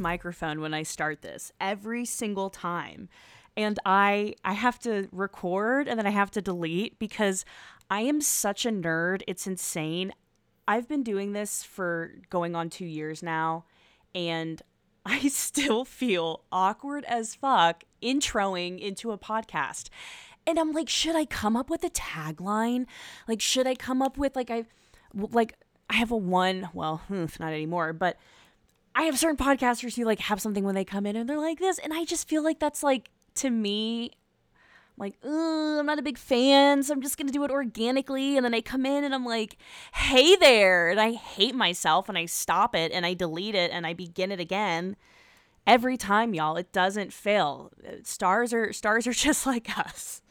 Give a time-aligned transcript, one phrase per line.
[0.00, 3.08] microphone when I start this every single time.
[3.56, 7.44] And I I have to record and then I have to delete because
[7.90, 9.22] I am such a nerd.
[9.26, 10.12] It's insane.
[10.66, 13.64] I've been doing this for going on 2 years now
[14.14, 14.62] and
[15.06, 19.88] I still feel awkward as fuck introing into a podcast.
[20.46, 22.86] And I'm like, should I come up with a tagline?
[23.26, 24.64] Like, should I come up with like I
[25.14, 25.54] like
[25.90, 28.18] I have a one, well, hmm, not anymore, but
[28.98, 31.60] I have certain podcasters who like have something when they come in and they're like
[31.60, 34.10] this, and I just feel like that's like to me,
[34.96, 38.36] like, I'm not a big fan, so I'm just gonna do it organically.
[38.36, 39.56] And then I come in and I'm like,
[39.92, 43.86] hey there, and I hate myself and I stop it and I delete it and
[43.86, 44.96] I begin it again.
[45.64, 47.70] Every time, y'all, it doesn't fail.
[48.02, 50.22] Stars are stars are just like us.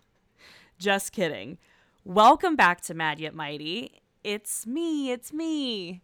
[0.77, 1.57] Just kidding.
[2.03, 4.01] Welcome back to Mad Yet Mighty.
[4.25, 6.01] It's me, it's me.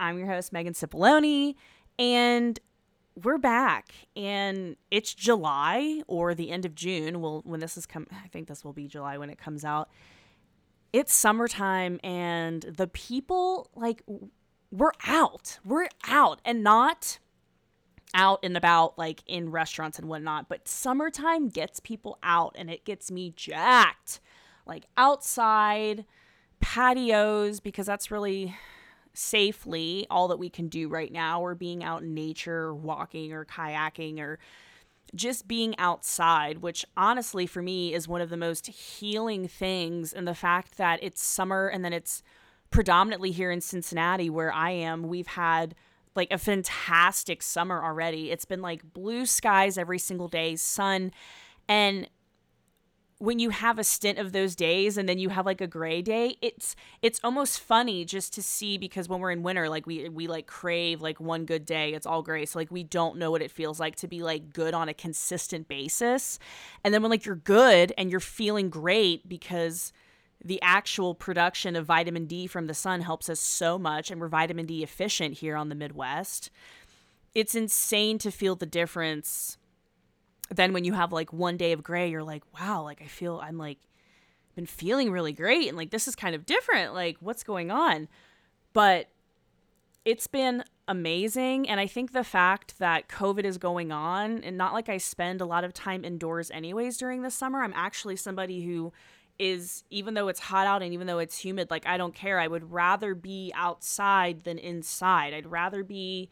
[0.00, 1.54] I'm your host, Megan Cipollone,
[1.98, 2.58] and
[3.22, 3.92] we're back.
[4.14, 7.20] And it's July or the end of June.
[7.20, 9.88] Well, when this is come, I think this will be July when it comes out.
[10.92, 14.02] It's summertime, and the people like
[14.70, 15.58] we're out.
[15.64, 17.18] We're out, and not
[18.14, 20.48] out and about like in restaurants and whatnot.
[20.48, 24.20] But summertime gets people out, and it gets me jacked.
[24.66, 26.06] Like outside
[26.60, 28.56] patios because that's really
[29.16, 30.06] safely.
[30.10, 34.20] All that we can do right now or being out in nature walking or kayaking
[34.20, 34.38] or
[35.14, 40.12] just being outside which honestly for me is one of the most healing things.
[40.12, 42.22] And the fact that it's summer and then it's
[42.70, 45.74] predominantly here in Cincinnati where I am we've had
[46.14, 48.30] like a fantastic summer already.
[48.30, 51.12] It's been like blue skies every single day sun
[51.68, 52.08] and
[53.18, 56.02] when you have a stint of those days and then you have like a gray
[56.02, 60.08] day it's it's almost funny just to see because when we're in winter like we
[60.10, 62.44] we like crave like one good day it's all gray.
[62.44, 64.94] So like we don't know what it feels like to be like good on a
[64.94, 66.38] consistent basis.
[66.84, 69.92] And then when like you're good and you're feeling great because
[70.44, 74.28] the actual production of vitamin D from the sun helps us so much and we're
[74.28, 76.50] vitamin D efficient here on the Midwest
[77.34, 79.58] it's insane to feel the difference
[80.50, 83.40] then when you have like one day of gray, you're like, wow, like I feel
[83.42, 83.78] I'm like
[84.54, 86.94] been feeling really great and like this is kind of different.
[86.94, 88.08] Like what's going on?
[88.72, 89.08] But
[90.04, 94.72] it's been amazing and I think the fact that COVID is going on and not
[94.72, 97.62] like I spend a lot of time indoors anyways during the summer.
[97.62, 98.92] I'm actually somebody who
[99.38, 102.40] is even though it's hot out and even though it's humid, like I don't care.
[102.40, 105.34] I would rather be outside than inside.
[105.34, 106.30] I'd rather be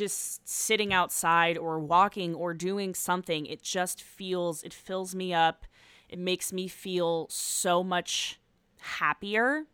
[0.00, 5.66] just sitting outside or walking or doing something, it just feels, it fills me up.
[6.08, 8.40] It makes me feel so much
[8.80, 9.64] happier.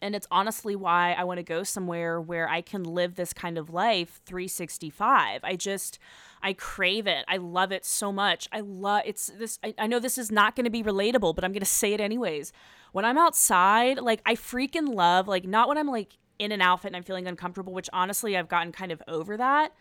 [0.00, 3.58] And it's honestly why I want to go somewhere where I can live this kind
[3.58, 5.40] of life 365.
[5.42, 5.98] I just,
[6.40, 7.24] I crave it.
[7.26, 8.48] I love it so much.
[8.52, 9.58] I love it's this.
[9.64, 11.94] I, I know this is not going to be relatable, but I'm going to say
[11.94, 12.52] it anyways.
[12.92, 16.90] When I'm outside, like, I freaking love, like, not when I'm like in an outfit
[16.90, 19.72] and I'm feeling uncomfortable, which honestly I've gotten kind of over that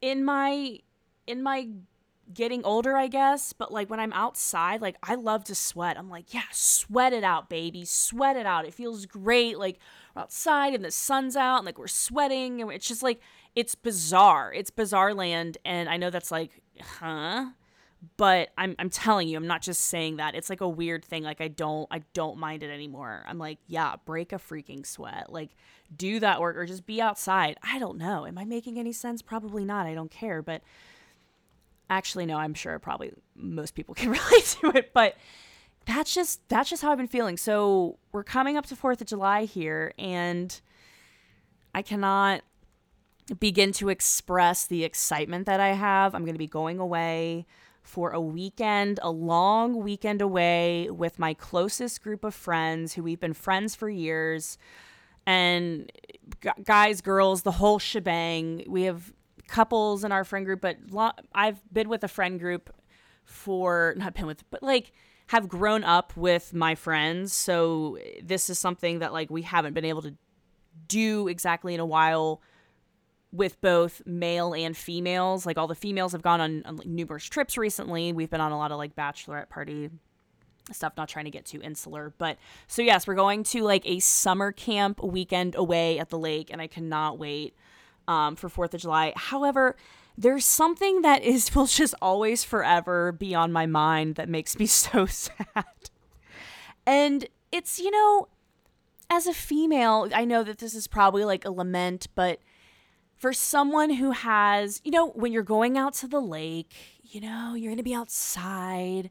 [0.00, 0.78] in my
[1.26, 1.68] in my
[2.32, 5.98] getting older, I guess, but like when I'm outside, like I love to sweat.
[5.98, 7.84] I'm like, yeah, sweat it out, baby.
[7.84, 8.66] Sweat it out.
[8.66, 9.58] It feels great.
[9.58, 9.78] Like
[10.14, 13.20] we're outside and the sun's out and like we're sweating and it's just like
[13.54, 14.52] it's bizarre.
[14.52, 17.46] It's bizarre land and I know that's like, huh?
[18.16, 20.34] But I'm I'm telling you, I'm not just saying that.
[20.34, 21.22] It's like a weird thing.
[21.22, 23.24] Like I don't I don't mind it anymore.
[23.26, 25.32] I'm like, yeah, break a freaking sweat.
[25.32, 25.50] Like
[25.94, 27.58] do that work or just be outside.
[27.62, 28.26] I don't know.
[28.26, 29.22] Am I making any sense?
[29.22, 29.86] Probably not.
[29.86, 30.62] I don't care, but
[31.90, 35.16] actually no, I'm sure probably most people can relate to it, but
[35.86, 37.36] that's just that's just how I've been feeling.
[37.36, 40.60] So, we're coming up to 4th of July here and
[41.74, 42.42] I cannot
[43.38, 46.14] begin to express the excitement that I have.
[46.14, 47.46] I'm going to be going away
[47.84, 53.20] for a weekend, a long weekend away with my closest group of friends who we've
[53.20, 54.58] been friends for years.
[55.26, 55.92] And
[56.64, 58.64] guys, girls, the whole shebang.
[58.66, 59.12] We have
[59.46, 62.74] couples in our friend group, but lo- I've been with a friend group
[63.24, 64.90] for, not been with, but like,
[65.28, 67.32] have grown up with my friends.
[67.32, 70.14] So this is something that like we haven't been able to
[70.88, 72.42] do exactly in a while
[73.34, 75.44] with both male and females.
[75.44, 78.12] Like all the females have gone on, on like, numerous trips recently.
[78.12, 79.90] We've been on a lot of like bachelorette party
[80.72, 82.14] stuff, not trying to get too insular.
[82.16, 82.38] But
[82.68, 86.62] so, yes, we're going to like a summer camp weekend away at the lake, and
[86.62, 87.54] I cannot wait
[88.06, 89.12] um, for 4th of July.
[89.16, 89.74] However,
[90.16, 94.66] there's something that is will just always forever be on my mind that makes me
[94.66, 95.64] so sad.
[96.86, 98.28] And it's, you know,
[99.10, 102.38] as a female, I know that this is probably like a lament, but
[103.16, 107.54] for someone who has, you know, when you're going out to the lake, you know,
[107.54, 109.10] you're going to be outside,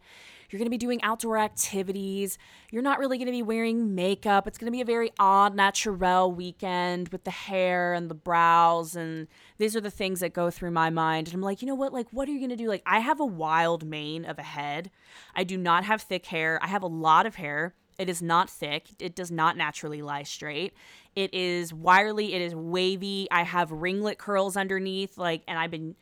[0.50, 2.38] you're going to be doing outdoor activities,
[2.70, 4.46] you're not really going to be wearing makeup.
[4.46, 8.96] It's going to be a very odd, natural weekend with the hair and the brows.
[8.96, 9.28] And
[9.58, 11.28] these are the things that go through my mind.
[11.28, 11.94] And I'm like, you know what?
[11.94, 12.68] Like, what are you going to do?
[12.68, 14.92] Like, I have a wild mane of a head.
[15.36, 16.60] I do not have thick hair.
[16.62, 17.74] I have a lot of hair.
[17.98, 18.88] It is not thick.
[19.00, 20.74] It does not naturally lie straight.
[21.15, 22.33] It is wirely.
[22.33, 23.27] It is wavy.
[23.30, 25.18] I have ringlet curls underneath.
[25.18, 25.95] Like, and I've been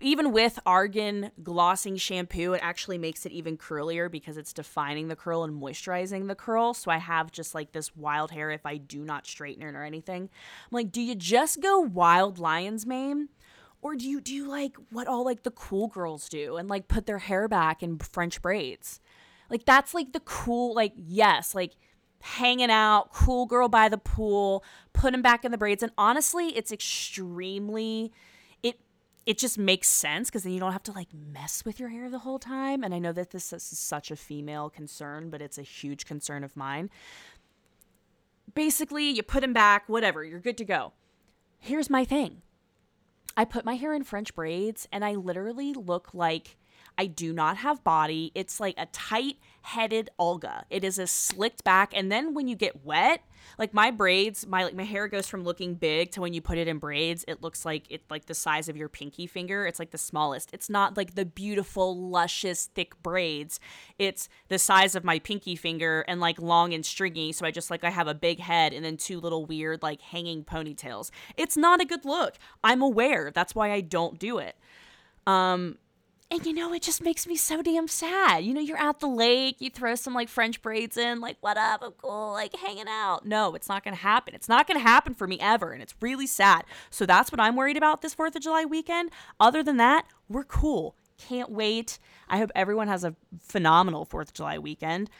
[0.00, 5.16] even with argan glossing shampoo, it actually makes it even curlier because it's defining the
[5.16, 6.72] curl and moisturizing the curl.
[6.72, 9.82] So I have just like this wild hair if I do not straighten it or
[9.82, 10.22] anything.
[10.22, 13.28] I'm like, do you just go wild lion's mane?
[13.80, 17.06] Or do you do like what all like the cool girls do and like put
[17.06, 19.00] their hair back in French braids?
[19.50, 21.72] Like that's like the cool, like, yes, like
[22.22, 25.82] hanging out, cool girl by the pool, put back in the braids.
[25.82, 28.12] And honestly, it's extremely
[28.62, 28.78] it
[29.26, 32.08] it just makes sense because then you don't have to like mess with your hair
[32.08, 32.82] the whole time.
[32.82, 36.44] And I know that this is such a female concern, but it's a huge concern
[36.44, 36.90] of mine.
[38.54, 40.92] Basically, you put them back, whatever, you're good to go.
[41.58, 42.42] Here's my thing.
[43.36, 46.56] I put my hair in French braids and I literally look like
[46.98, 48.30] I do not have body.
[48.34, 50.64] It's like a tight headed Olga.
[50.70, 51.92] It is a slicked back.
[51.94, 53.22] And then when you get wet,
[53.58, 56.58] like my braids, my like my hair goes from looking big to when you put
[56.58, 59.66] it in braids, it looks like it's like the size of your pinky finger.
[59.66, 60.50] It's like the smallest.
[60.52, 63.60] It's not like the beautiful, luscious, thick braids.
[63.98, 67.32] It's the size of my pinky finger and like long and stringy.
[67.32, 70.00] So I just like I have a big head and then two little weird like
[70.00, 71.10] hanging ponytails.
[71.36, 72.36] It's not a good look.
[72.62, 73.30] I'm aware.
[73.34, 74.56] That's why I don't do it.
[75.26, 75.78] Um,
[76.32, 78.42] and you know, it just makes me so damn sad.
[78.42, 81.58] You know, you're at the lake, you throw some like French braids in, like, what
[81.58, 81.82] up?
[81.82, 83.26] I'm cool, like hanging out.
[83.26, 84.34] No, it's not to happen.
[84.34, 85.72] It's not to happen for me ever.
[85.72, 86.64] And it's really sad.
[86.88, 89.10] So that's what I'm worried about this 4th of July weekend.
[89.38, 90.96] Other than that, we're cool.
[91.18, 91.98] Can't wait.
[92.30, 95.10] I hope everyone has a phenomenal 4th of July weekend.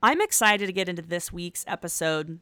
[0.00, 2.38] I'm excited to get into this week's episode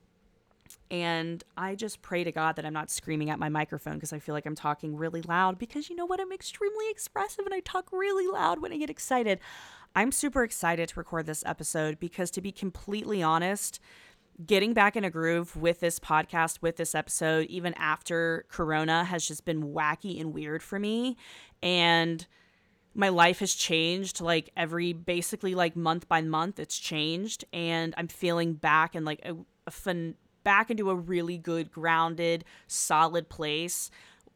[0.90, 4.18] and I just pray to God that I'm not screaming at my microphone because I
[4.18, 6.20] feel like I'm talking really loud because you know what?
[6.20, 9.40] I'm extremely expressive and I talk really loud when I get excited.
[9.94, 13.78] I'm super excited to record this episode because, to be completely honest,
[14.44, 19.26] getting back in a groove with this podcast, with this episode, even after Corona, has
[19.26, 21.16] just been wacky and weird for me.
[21.62, 22.26] And
[22.94, 28.08] my life has changed like every basically like month by month it's changed and i'm
[28.08, 29.34] feeling back in like a,
[29.66, 30.14] a fun
[30.44, 33.90] back into a really good, grounded, solid place,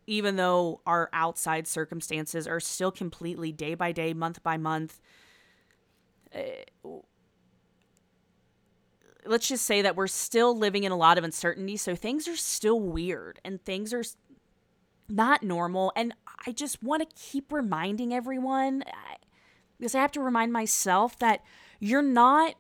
[0.07, 5.01] even though our outside circumstances are still completely day by day, month by month.
[6.35, 6.99] Uh,
[9.25, 11.77] let's just say that we're still living in a lot of uncertainty.
[11.77, 14.05] So things are still weird and things are
[15.09, 15.93] not normal.
[15.97, 16.15] And
[16.47, 18.85] I just want to keep reminding everyone,
[19.79, 21.43] because I have to remind myself that
[21.81, 22.55] you're not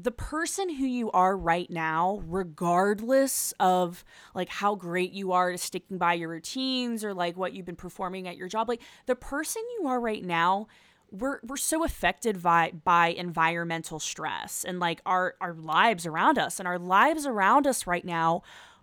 [0.00, 5.58] the person who you are right now regardless of like how great you are to
[5.58, 9.16] sticking by your routines or like what you've been performing at your job like the
[9.16, 10.68] person you are right now
[11.10, 16.58] we're we're so affected by by environmental stress and like our our lives around us.
[16.58, 18.42] And our lives around us right now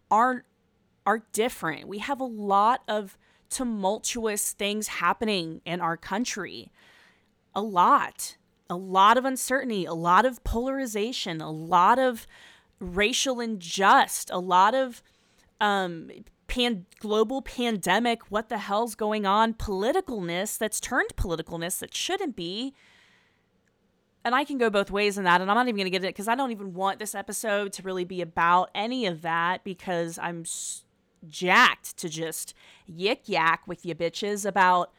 [0.10, 0.44] aren't
[1.06, 1.88] are different.
[1.88, 3.18] We have a lot of
[3.50, 6.72] tumultuous things happening in our country.
[7.54, 8.38] A lot
[8.70, 12.26] a lot of uncertainty, a lot of polarization, a lot of
[12.80, 15.02] racial injustice, a lot of
[15.62, 16.10] um,
[16.48, 22.74] pan- global pandemic, what the hell's going on, politicalness that's turned politicalness that shouldn't be.
[24.24, 26.04] And I can go both ways in that, and I'm not even going to get
[26.04, 29.64] it because I don't even want this episode to really be about any of that
[29.64, 30.84] because I'm s-
[31.28, 32.56] jacked to just
[32.92, 34.92] yik yak with you bitches about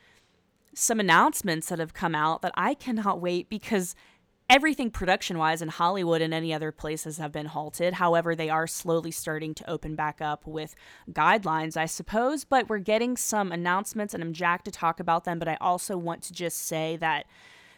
[0.78, 3.94] some announcements that have come out that I cannot wait because
[4.50, 7.94] everything production wise in Hollywood and any other places have been halted.
[7.94, 10.76] However, they are slowly starting to open back up with
[11.10, 12.44] guidelines, I suppose.
[12.44, 15.38] But we're getting some announcements, and I'm jacked to talk about them.
[15.38, 17.24] But I also want to just say that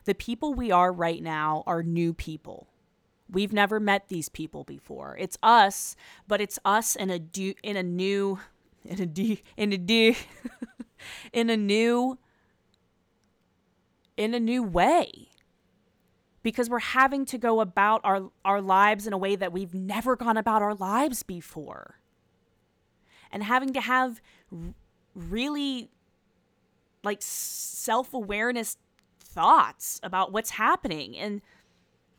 [0.05, 2.67] the people we are right now are new people.
[3.31, 5.17] We've never met these people before.
[5.21, 5.95] It's us,
[6.27, 8.41] but it's us in a du- in a new
[8.85, 10.17] in a d in a d
[11.33, 12.19] in a new
[14.19, 15.29] in a new way
[16.43, 20.17] because we're having to go about our, our lives in a way that we've never
[20.17, 22.01] gone about our lives before.
[23.31, 24.21] And having to have
[25.15, 25.91] really
[27.05, 28.77] like self awareness
[29.21, 31.17] thoughts about what's happening.
[31.17, 31.41] And,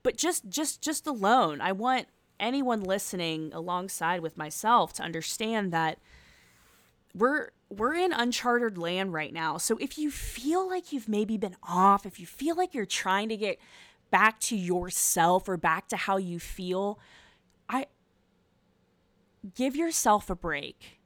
[0.01, 2.07] but just, just, just alone, I want
[2.39, 5.97] anyone listening alongside with myself to understand that
[7.13, 9.57] we're we're in uncharted land right now.
[9.57, 13.29] So if you feel like you've maybe been off, if you feel like you're trying
[13.29, 13.59] to get
[14.09, 16.99] back to yourself or back to how you feel,
[17.69, 17.85] I
[19.55, 20.99] give yourself a break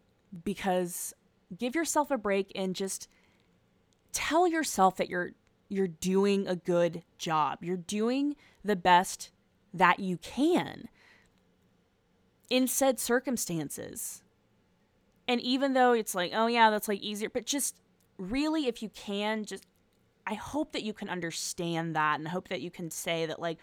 [0.44, 1.14] because
[1.58, 3.08] give yourself a break and just
[4.14, 5.32] tell yourself that you're
[5.70, 7.60] you're doing a good job.
[7.62, 9.32] You're doing the best
[9.74, 10.88] that you can
[12.50, 14.23] in said circumstances.
[15.28, 17.76] And even though it's like, oh yeah, that's like easier, but just
[18.18, 19.66] really if you can just
[20.26, 23.58] I hope that you can understand that and hope that you can say that like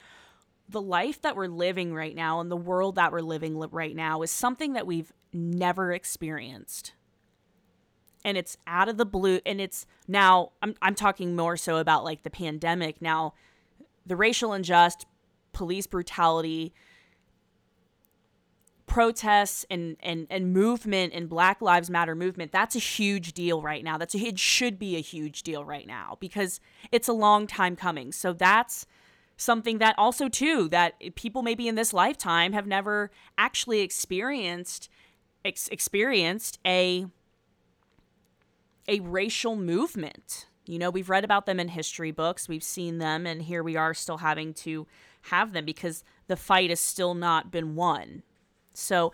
[0.68, 4.22] the life that we're living right now and the world that we're living right now
[4.22, 6.92] is something that we've never experienced.
[8.24, 12.04] And it's out of the blue and it's now I'm I'm talking more so about
[12.04, 13.34] like the pandemic now
[14.06, 15.06] the racial unjust
[15.52, 16.72] police brutality
[18.90, 23.85] protests and, and, and movement and Black Lives Matter movement, that's a huge deal right
[23.85, 23.97] now.
[23.97, 26.59] That's a, it should be a huge deal right now because
[26.90, 28.11] it's a long time coming.
[28.11, 28.87] So that's
[29.37, 34.88] something that also too that people maybe in this lifetime have never actually experienced
[35.44, 37.06] ex- experienced a
[38.88, 40.49] a racial movement.
[40.66, 43.76] You know, we've read about them in history books, we've seen them, and here we
[43.76, 44.88] are still having to
[45.23, 48.25] have them because the fight has still not been won.
[48.80, 49.12] So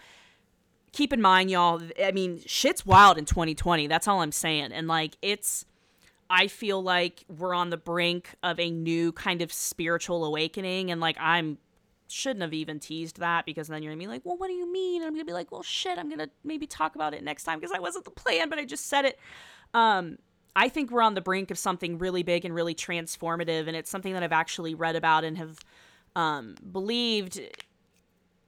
[0.92, 3.86] keep in mind, y'all, I mean, shit's wild in 2020.
[3.86, 4.72] That's all I'm saying.
[4.72, 5.66] And like, it's,
[6.30, 10.90] I feel like we're on the brink of a new kind of spiritual awakening.
[10.90, 11.58] And like, I'm,
[12.08, 14.70] shouldn't have even teased that because then you're gonna be like, well, what do you
[14.70, 15.02] mean?
[15.02, 17.58] And I'm gonna be like, well, shit, I'm gonna maybe talk about it next time
[17.58, 19.18] because I wasn't the plan, but I just said it.
[19.74, 20.18] Um,
[20.54, 23.90] I think we're on the brink of something really big and really transformative, and it's
[23.90, 25.58] something that I've actually read about and have
[26.14, 27.40] um, believed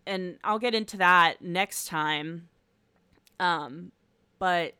[0.09, 2.49] and I'll get into that next time.
[3.39, 3.93] Um,
[4.39, 4.75] but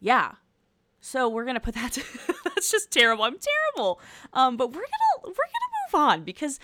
[0.00, 0.32] yeah,
[1.00, 1.92] so we're gonna put that.
[1.92, 2.04] To,
[2.44, 3.24] that's just terrible.
[3.24, 4.00] I'm terrible.
[4.32, 6.60] Um, but we're gonna we're gonna move on because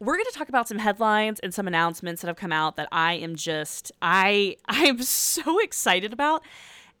[0.00, 2.88] we're going to talk about some headlines and some announcements that have come out that
[2.90, 6.42] I am just I I am so excited about.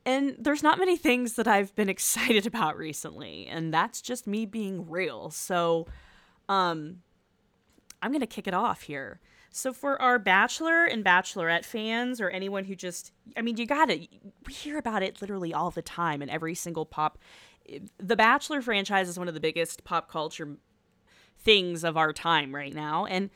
[0.06, 4.46] And there's not many things that I've been excited about recently, and that's just me
[4.46, 5.30] being real.
[5.30, 5.86] So
[6.48, 6.98] um
[8.02, 9.20] I'm going to kick it off here.
[9.50, 14.06] So for our Bachelor and Bachelorette fans, or anyone who just, I mean, you gotta,
[14.46, 17.18] we hear about it literally all the time in every single pop.
[17.98, 20.56] The Bachelor franchise is one of the biggest pop culture
[21.38, 23.30] things of our time right now, and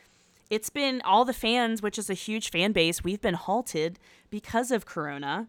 [0.51, 3.03] it's been all the fans, which is a huge fan base.
[3.03, 3.99] We've been halted
[4.31, 5.49] because of Corona.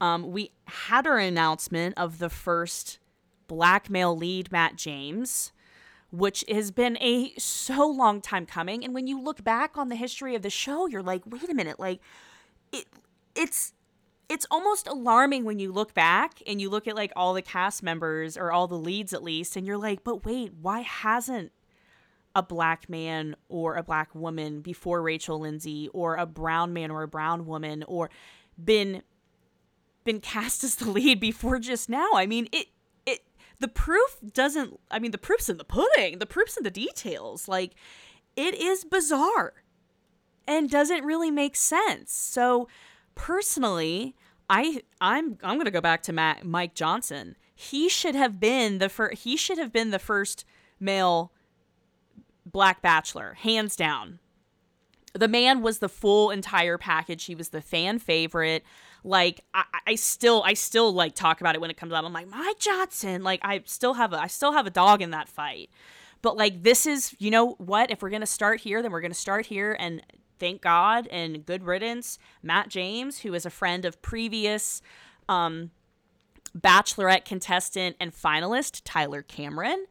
[0.00, 2.98] Um, we had our announcement of the first
[3.48, 5.52] black male lead, Matt James
[6.14, 8.84] which has been a so long time coming.
[8.84, 11.54] And when you look back on the history of the show, you're like, wait a
[11.54, 12.00] minute, like
[12.72, 12.86] it
[13.34, 13.72] it's
[14.28, 17.82] it's almost alarming when you look back and you look at like all the cast
[17.82, 21.52] members or all the leads at least, and you're like, but wait, why hasn't
[22.36, 27.02] a black man or a black woman before Rachel Lindsay or a brown man or
[27.02, 28.08] a brown woman or
[28.62, 29.02] been
[30.04, 32.10] been cast as the lead before just now?
[32.14, 32.68] I mean, it
[33.60, 36.18] the proof doesn't I mean the proof's in the pudding.
[36.18, 37.48] The proof's in the details.
[37.48, 37.74] Like
[38.36, 39.54] it is bizarre
[40.46, 42.12] and doesn't really make sense.
[42.12, 42.68] So
[43.14, 44.14] personally,
[44.48, 47.36] I I'm I'm going to go back to Matt, Mike Johnson.
[47.54, 50.44] He should have been the first he should have been the first
[50.80, 51.32] male
[52.44, 54.18] black bachelor, hands down.
[55.14, 57.24] The man was the full entire package.
[57.24, 58.64] He was the fan favorite
[59.04, 62.04] like I, I still I still like talk about it when it comes out.
[62.04, 63.22] I'm like Mike Johnson.
[63.22, 65.70] Like I still have a I still have a dog in that fight.
[66.22, 67.90] But like this is you know what?
[67.90, 70.02] If we're gonna start here, then we're gonna start here and
[70.38, 72.18] thank God and good riddance.
[72.42, 74.80] Matt James, who is a friend of previous
[75.28, 75.70] um,
[76.58, 79.86] Bachelorette contestant and finalist Tyler Cameron.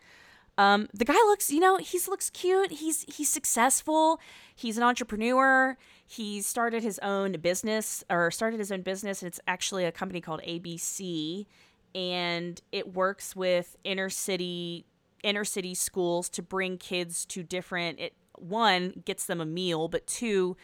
[0.57, 2.73] Um, the guy looks, you know, he looks cute.
[2.73, 4.19] He's he's successful.
[4.55, 5.77] He's an entrepreneur
[6.13, 10.21] he started his own business or started his own business and it's actually a company
[10.21, 11.47] called ABC
[11.95, 14.85] and it works with inner city
[15.23, 20.05] inner city schools to bring kids to different it one gets them a meal but
[20.05, 20.55] two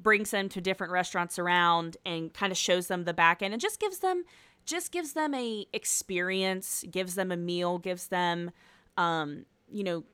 [0.00, 3.60] brings them to different restaurants around and kind of shows them the back end and
[3.60, 4.24] just gives them
[4.64, 8.50] just gives them a experience gives them a meal gives them
[8.96, 10.04] um you know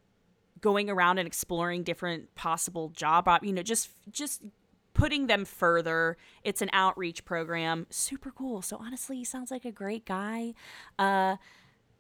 [0.61, 4.43] going around and exploring different possible job you know just just
[4.95, 6.17] putting them further.
[6.43, 7.87] It's an outreach program.
[7.91, 8.63] Super cool.
[8.63, 10.55] So honestly, he sounds like a great guy.
[10.99, 11.37] Uh,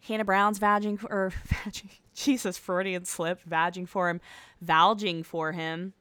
[0.00, 1.32] Hannah Brown's vouching for, or
[1.64, 4.20] vouching, Jesus, Freudian slip, vouching for him,
[4.60, 5.94] vouching for him,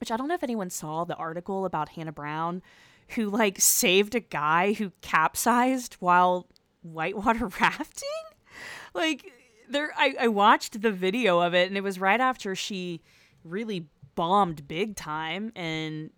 [0.00, 2.62] which I don't know if anyone saw the article about Hannah Brown
[3.10, 6.46] who like saved a guy who capsized while
[6.82, 8.08] whitewater rafting.
[8.94, 9.32] Like
[9.68, 13.02] there I, I watched the video of it and it was right after she
[13.44, 16.10] really bombed big time and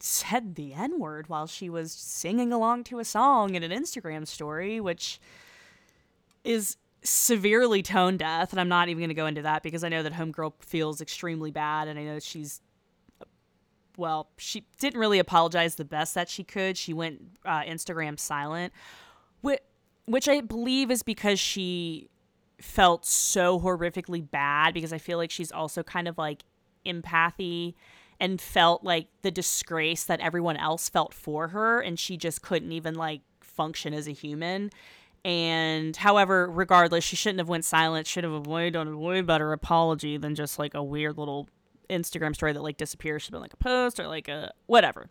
[0.00, 4.26] said the N word while she was singing along to a song in an Instagram
[4.26, 5.20] story, which
[6.44, 8.52] is severely tone deaf.
[8.52, 11.00] And I'm not even going to go into that because I know that Homegirl feels
[11.00, 11.88] extremely bad.
[11.88, 12.60] And I know she's,
[13.96, 16.76] well, she didn't really apologize the best that she could.
[16.76, 18.72] She went uh, Instagram silent,
[19.40, 19.60] which,
[20.06, 22.08] which I believe is because she
[22.60, 26.42] felt so horrifically bad because I feel like she's also kind of like
[26.84, 27.76] empathy
[28.20, 32.72] and felt like the disgrace that everyone else felt for her and she just couldn't
[32.72, 34.70] even like function as a human.
[35.24, 38.06] And however regardless she shouldn't have went silent.
[38.06, 41.48] Should have avoided a way better apology than just like a weird little
[41.90, 43.22] instagram story that like disappears.
[43.22, 45.10] Should have been like a post or like a whatever.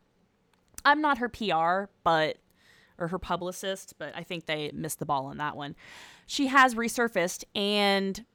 [0.86, 2.38] I'm not her pr but
[3.00, 5.76] or her publicist but i think they missed the ball on that one.
[6.26, 8.26] She has resurfaced and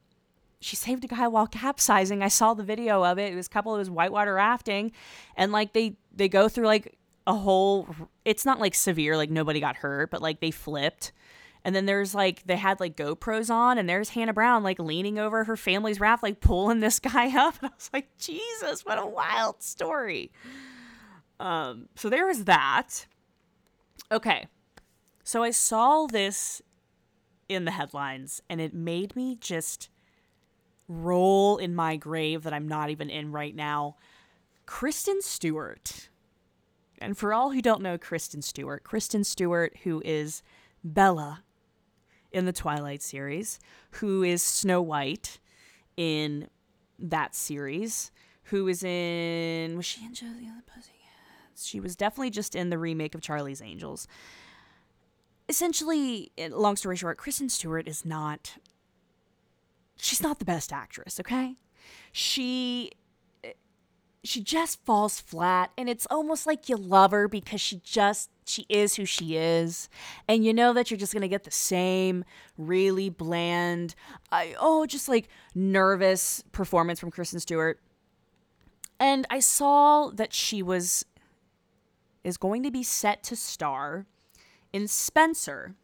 [0.63, 2.23] she saved a guy while capsizing.
[2.23, 3.33] I saw the video of it.
[3.33, 4.93] It was a couple of his whitewater rafting,
[5.37, 7.89] and like they they go through like a whole.
[8.25, 11.13] It's not like severe, like nobody got hurt, but like they flipped.
[11.65, 15.19] And then there's like they had like GoPros on, and there's Hannah Brown like leaning
[15.19, 17.57] over her family's raft, like pulling this guy up.
[17.61, 20.33] And I was like, Jesus, what a wild story.
[21.41, 23.07] Um, so there was that.
[24.11, 24.47] Okay,
[25.25, 26.63] so I saw this
[27.49, 29.89] in the headlines, and it made me just
[30.89, 33.97] roll in my grave that I'm not even in right now.
[34.67, 36.09] Kristen Stewart.
[36.99, 40.43] And for all who don't know Kristen Stewart, Kristen Stewart, who is
[40.85, 41.43] Bella
[42.31, 43.59] in the Twilight series,
[43.93, 45.41] who is Snow White
[45.97, 46.49] in
[46.99, 48.11] that series,
[48.45, 51.67] who is in was she in and the Pussycats?
[51.67, 54.07] She was definitely just in the remake of Charlie's Angels.
[55.49, 58.57] Essentially, eh, long story short, Kristen Stewart is not
[59.97, 61.57] she's not the best actress, okay?
[62.13, 62.93] She
[64.25, 68.65] she just falls flat and it's almost like you love her because she just she
[68.69, 69.89] is who she is
[70.29, 72.25] and you know that you're just going to get the same
[72.57, 73.97] really bland
[74.31, 77.81] I, oh just like nervous performance from Kristen Stewart.
[79.01, 81.05] And I saw that she was
[82.23, 84.07] is going to be set to star
[84.73, 85.75] in Spencer,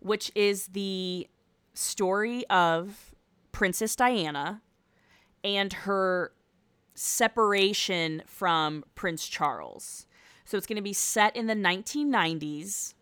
[0.00, 1.28] which is the
[1.74, 3.14] story of
[3.52, 4.62] Princess Diana
[5.44, 6.32] and her
[6.94, 10.06] separation from Prince Charles.
[10.44, 12.94] So it's going to be set in the 1990s.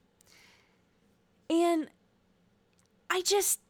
[1.48, 1.88] And
[3.08, 3.60] I just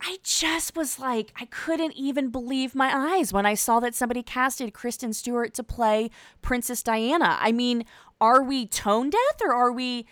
[0.00, 4.22] I just was like, I couldn't even believe my eyes when I saw that somebody
[4.22, 6.10] casted Kristen Stewart to play
[6.42, 7.38] Princess Diana.
[7.40, 7.84] I mean,
[8.20, 10.06] are we tone deaf or are we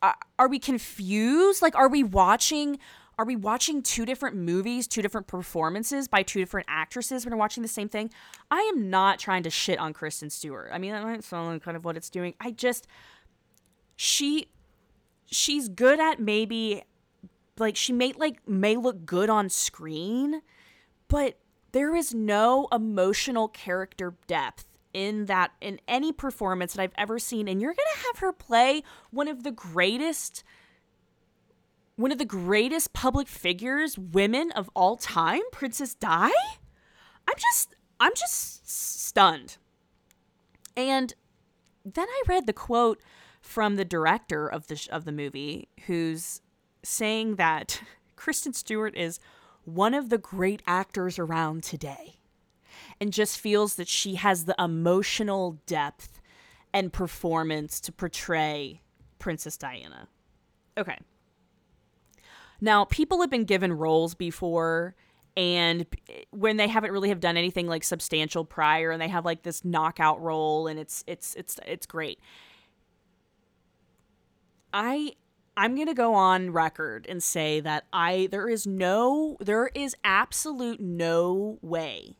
[0.00, 1.60] uh, are we confused?
[1.60, 2.78] Like, are we watching
[3.18, 7.38] are we watching two different movies, two different performances by two different actresses when we're
[7.38, 8.10] watching the same thing?
[8.50, 10.70] I am not trying to shit on Kristen Stewart.
[10.72, 12.34] I mean, that might sound like kind of what it's doing.
[12.40, 12.86] I just
[13.96, 14.48] she
[15.26, 16.84] she's good at maybe
[17.58, 20.42] like she may like may look good on screen,
[21.08, 21.38] but
[21.72, 27.46] there is no emotional character depth in that in any performance that I've ever seen
[27.46, 30.42] and you're going to have her play one of the greatest
[31.98, 36.28] one of the greatest public figures, women of all time, Princess Di?
[36.28, 39.56] I'm just I'm just stunned.
[40.76, 41.12] And
[41.84, 43.00] then I read the quote
[43.40, 46.40] from the director of the sh- of the movie who's
[46.84, 47.82] saying that
[48.16, 49.18] Kristen Stewart is
[49.64, 52.20] one of the great actors around today
[53.00, 56.20] and just feels that she has the emotional depth
[56.72, 58.82] and performance to portray
[59.18, 60.06] Princess Diana.
[60.76, 60.98] Okay.
[62.60, 64.94] Now, people have been given roles before
[65.36, 69.24] and eh, when they haven't really have done anything like substantial prior and they have
[69.24, 72.18] like this knockout role and it's it's it's it's great.
[74.72, 75.12] I
[75.56, 79.94] I'm going to go on record and say that I there is no there is
[80.02, 82.16] absolute no way.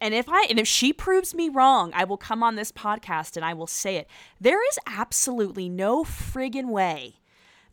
[0.00, 3.36] And if I and if she proves me wrong, I will come on this podcast
[3.36, 4.08] and I will say it.
[4.40, 7.20] There is absolutely no friggin' way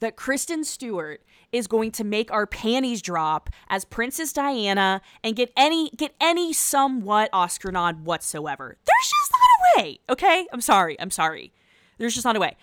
[0.04, 5.52] that Kristen Stewart is going to make our panties drop as Princess Diana and get
[5.56, 8.78] any get any somewhat Oscar nod whatsoever.
[8.86, 10.00] There's just not a way.
[10.10, 10.46] Okay?
[10.52, 11.00] I'm sorry.
[11.00, 11.54] I'm sorry.
[11.98, 12.58] There's just not a way.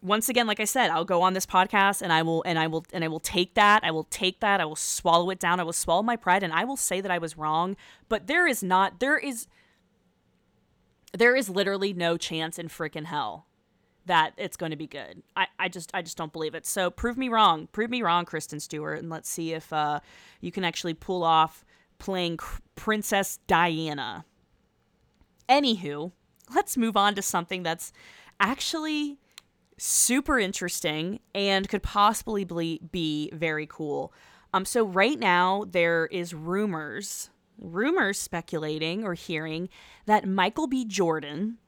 [0.00, 2.68] Once again, like I said, I'll go on this podcast and I will and I
[2.68, 3.82] will and I will take that.
[3.82, 4.60] I will take that.
[4.60, 5.58] I will swallow it down.
[5.58, 7.76] I will swallow my pride and I will say that I was wrong.
[8.08, 9.48] But there is not there is
[11.12, 13.47] there is literally no chance in freaking hell
[14.08, 15.22] that it's going to be good.
[15.36, 16.66] I, I just I just don't believe it.
[16.66, 17.68] So prove me wrong.
[17.72, 20.00] Prove me wrong, Kristen Stewart, and let's see if uh,
[20.40, 21.64] you can actually pull off
[21.98, 22.38] playing
[22.74, 24.24] Princess Diana.
[25.48, 26.12] Anywho,
[26.54, 27.92] let's move on to something that's
[28.40, 29.18] actually
[29.78, 34.12] super interesting and could possibly be, be very cool.
[34.52, 39.68] Um, so right now there is rumors, rumors speculating or hearing
[40.06, 40.84] that Michael B.
[40.84, 41.58] Jordan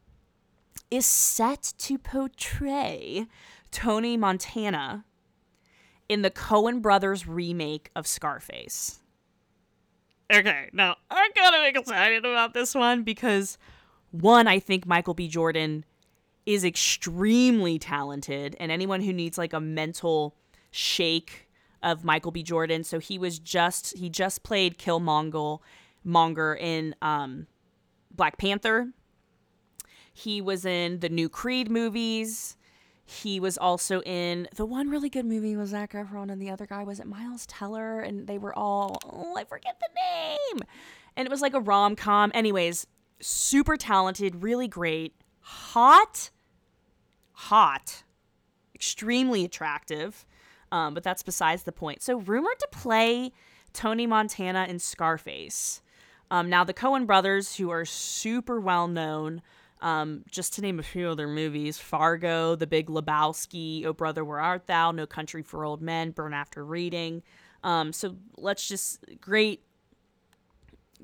[0.90, 3.26] is set to portray
[3.70, 5.04] Tony Montana
[6.08, 9.00] in the Coen Brothers remake of Scarface.
[10.32, 13.58] Okay, now I'm kind of excited about this one because
[14.10, 15.28] one, I think Michael B.
[15.28, 15.84] Jordan
[16.46, 20.36] is extremely talented, and anyone who needs like a mental
[20.70, 21.48] shake
[21.82, 22.42] of Michael B.
[22.42, 22.84] Jordan.
[22.84, 25.58] So he was just he just played Killmonger
[26.04, 27.46] Monger in um,
[28.10, 28.92] Black Panther.
[30.20, 32.56] He was in the new Creed movies.
[33.06, 36.66] He was also in the one really good movie was Zac Efron, and the other
[36.66, 40.60] guy was it Miles Teller, and they were all oh I forget the name,
[41.16, 42.30] and it was like a rom com.
[42.34, 42.86] Anyways,
[43.20, 46.30] super talented, really great, hot,
[47.32, 48.04] hot,
[48.74, 50.26] extremely attractive,
[50.70, 52.02] um, but that's besides the point.
[52.02, 53.32] So rumored to play
[53.72, 55.80] Tony Montana in Scarface.
[56.30, 59.40] Um, now the Coen brothers, who are super well known
[59.80, 64.40] um, just to name a few other movies Fargo, The Big Lebowski, Oh Brother, Where
[64.40, 67.22] Art Thou, No Country for Old Men, Burn After Reading.
[67.62, 69.62] Um, so let's just, great,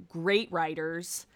[0.08, 1.26] great writers.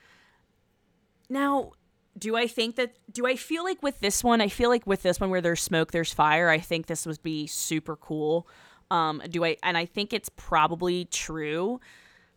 [1.28, 1.72] Now,
[2.18, 5.02] do I think that, do I feel like with this one, I feel like with
[5.02, 8.48] this one where there's smoke, there's fire, I think this would be super cool.
[8.90, 11.80] Um, do I, and I think it's probably true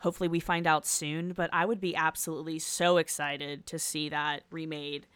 [0.04, 4.44] hopefully we find out soon but i would be absolutely so excited to see that
[4.52, 5.08] remade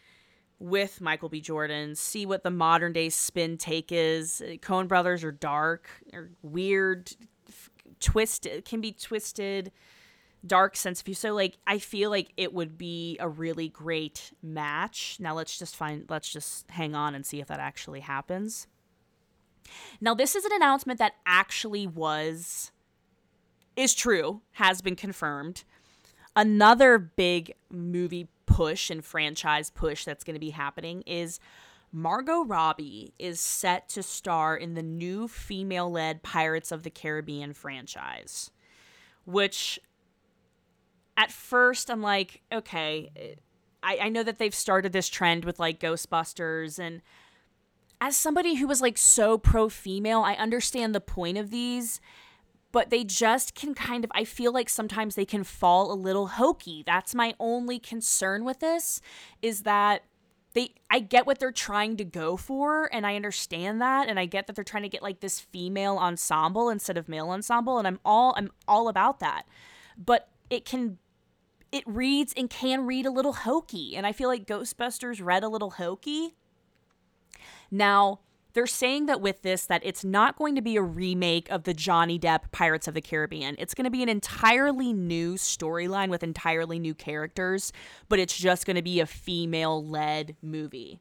[0.59, 1.39] with michael b.
[1.39, 4.41] Jordan see what the modern day spin take is.
[4.41, 7.11] Uh, Coen brothers are dark or weird
[7.99, 9.71] twisted can be twisted
[10.45, 14.31] dark sense of view so like i feel like it would be a really great
[14.41, 15.17] match.
[15.19, 18.67] Now let's just find let's just hang on and see if that actually happens.
[19.99, 22.71] Now this is an announcement that actually was
[23.77, 25.63] is true, has been confirmed.
[26.35, 31.39] Another big movie push and franchise push that's going to be happening is
[31.91, 37.53] Margot Robbie is set to star in the new female led Pirates of the Caribbean
[37.53, 38.51] franchise,
[39.25, 39.79] which
[41.15, 43.37] at first I'm like, okay,
[43.81, 47.01] I, I know that they've started this trend with like Ghostbusters and
[47.99, 51.99] as somebody who was like so pro female, I understand the point of these
[52.71, 56.27] but they just can kind of I feel like sometimes they can fall a little
[56.27, 56.83] hokey.
[56.85, 59.01] That's my only concern with this
[59.41, 60.03] is that
[60.53, 64.25] they I get what they're trying to go for and I understand that and I
[64.25, 67.87] get that they're trying to get like this female ensemble instead of male ensemble and
[67.87, 69.43] I'm all I'm all about that.
[69.97, 70.97] But it can
[71.71, 75.49] it reads and can read a little hokey and I feel like Ghostbusters read a
[75.49, 76.35] little hokey.
[77.69, 78.21] Now,
[78.57, 81.75] they're saying that with this that it's not going to be a remake of the
[81.75, 83.55] Johnny Depp Pirates of the Caribbean.
[83.59, 87.71] It's going to be an entirely new storyline with entirely new characters,
[88.09, 90.99] but it's just going to be a female-led movie.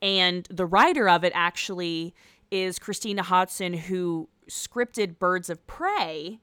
[0.00, 2.14] And the writer of it actually
[2.50, 6.40] is Christina Hodson who scripted Birds of Prey,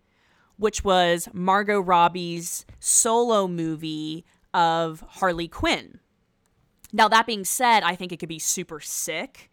[0.57, 6.01] which was Margot Robbie's solo movie of Harley Quinn.
[6.93, 9.49] Now, that being said, I think it could be super sick.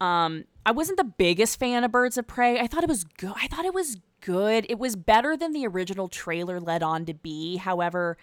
[0.00, 2.58] Um, I wasn't the biggest fan of Birds of Prey.
[2.58, 3.34] I thought it was good.
[3.36, 4.66] I thought it was good.
[4.68, 7.56] It was better than the original trailer led on to be.
[7.56, 8.16] However,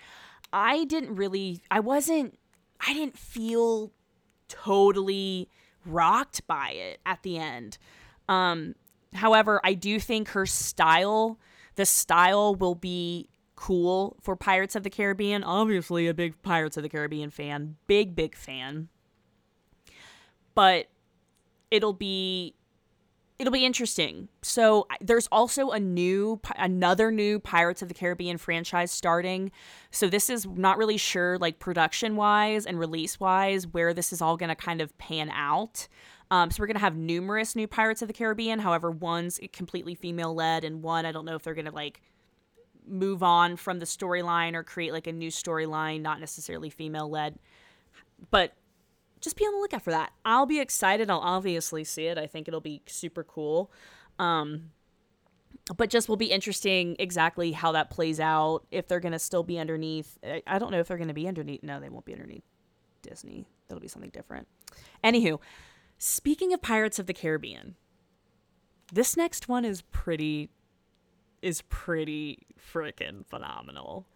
[0.52, 2.38] I didn't really I wasn't
[2.86, 3.92] I didn't feel
[4.48, 5.50] totally
[5.86, 7.78] rocked by it at the end.
[8.28, 8.76] Um,
[9.14, 11.40] however, I do think her style,
[11.76, 15.44] the style will be cool for Pirates of the Caribbean.
[15.44, 18.90] Obviously, a big Pirates of the Caribbean fan, big big fan.
[20.54, 20.88] But
[21.72, 22.56] it'll be
[23.40, 24.28] it'll be interesting.
[24.44, 29.52] So there's also a new another new Pirates of the Caribbean franchise starting.
[29.90, 34.22] So this is not really sure like production wise and release wise where this is
[34.22, 35.88] all going to kind of pan out.
[36.30, 38.60] Um, so we're going to have numerous new Pirates of the Caribbean.
[38.60, 42.00] However, one's completely female led, and one I don't know if they're going to like
[42.88, 47.40] move on from the storyline or create like a new storyline, not necessarily female led.
[48.30, 48.54] But
[49.22, 50.12] just be on the lookout for that.
[50.26, 51.10] I'll be excited.
[51.10, 52.18] I'll obviously see it.
[52.18, 53.72] I think it'll be super cool.
[54.20, 54.72] Um,
[55.78, 58.66] but just will be interesting exactly how that plays out.
[58.72, 60.18] If they're going to still be underneath.
[60.48, 61.64] I don't know if they're going to be underneath.
[61.64, 62.44] No, they won't be underneath
[63.02, 63.46] Disney.
[63.68, 64.48] That'll be something different.
[65.04, 65.40] Anywho,
[65.98, 67.76] speaking of Pirates of the Caribbean,
[68.92, 70.50] this next one is pretty
[71.42, 72.40] is pretty
[72.74, 74.08] freaking phenomenal.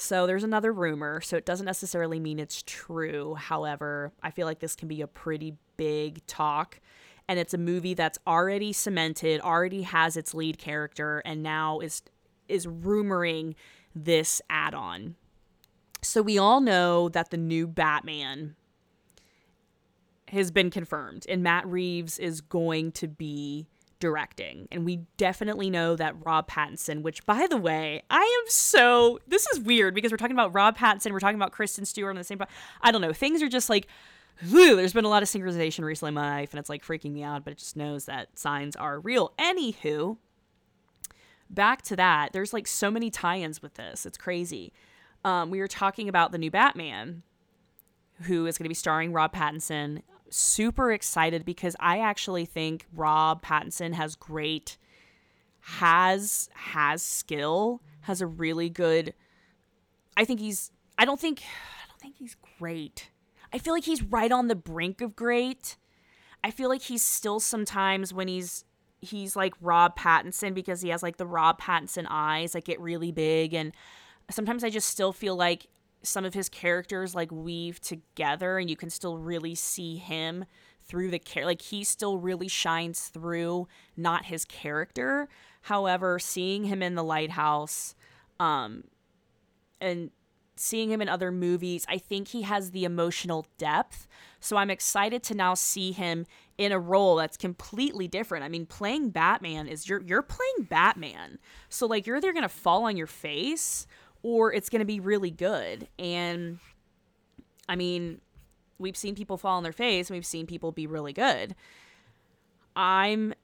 [0.00, 3.34] So there's another rumor, so it doesn't necessarily mean it's true.
[3.34, 6.80] However, I feel like this can be a pretty big talk
[7.26, 12.02] and it's a movie that's already cemented, already has its lead character and now is
[12.48, 13.56] is rumoring
[13.92, 15.16] this add-on.
[16.00, 18.54] So we all know that the new Batman
[20.28, 23.66] has been confirmed and Matt Reeves is going to be
[24.00, 24.68] directing.
[24.70, 29.46] And we definitely know that Rob Pattinson, which by the way, I am so this
[29.48, 32.24] is weird because we're talking about Rob Pattinson, we're talking about Kristen Stewart on the
[32.24, 32.40] same
[32.80, 33.12] I don't know.
[33.12, 33.86] Things are just like
[34.40, 37.12] whew, there's been a lot of synchronization recently in my life and it's like freaking
[37.12, 39.32] me out, but it just knows that signs are real.
[39.38, 40.16] Anywho,
[41.50, 44.06] back to that, there's like so many tie-ins with this.
[44.06, 44.72] It's crazy.
[45.24, 47.22] Um, we were talking about the new Batman,
[48.22, 53.42] who is going to be starring Rob Pattinson super excited because I actually think Rob
[53.42, 54.76] Pattinson has great
[55.60, 59.14] has has skill, has a really good
[60.16, 61.40] I think he's I don't think
[61.84, 63.10] I don't think he's great.
[63.52, 65.76] I feel like he's right on the brink of great.
[66.44, 68.64] I feel like he's still sometimes when he's
[69.00, 73.12] he's like Rob Pattinson because he has like the Rob Pattinson eyes that get really
[73.12, 73.72] big and
[74.30, 75.68] sometimes I just still feel like
[76.02, 80.44] some of his characters like weave together and you can still really see him
[80.82, 85.28] through the care like he still really shines through not his character.
[85.62, 87.94] However seeing him in the lighthouse
[88.40, 88.84] um
[89.80, 90.10] and
[90.56, 94.06] seeing him in other movies i think he has the emotional depth.
[94.40, 98.44] So i'm excited to now see him in a role that's completely different.
[98.44, 101.38] I mean playing batman is you're you're playing batman.
[101.68, 103.86] So like you're either gonna fall on your face
[104.22, 105.88] or it's going to be really good.
[105.98, 106.58] And
[107.68, 108.20] I mean,
[108.78, 111.54] we've seen people fall on their face and we've seen people be really good.
[112.76, 113.34] I'm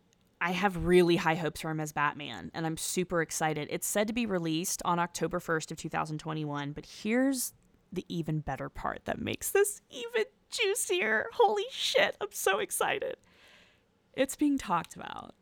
[0.40, 3.68] I have really high hopes for him as Batman and I'm super excited.
[3.70, 7.54] It's said to be released on October 1st of 2021, but here's
[7.92, 11.26] the even better part that makes this even juicier.
[11.34, 13.16] Holy shit, I'm so excited.
[14.12, 15.34] It's being talked about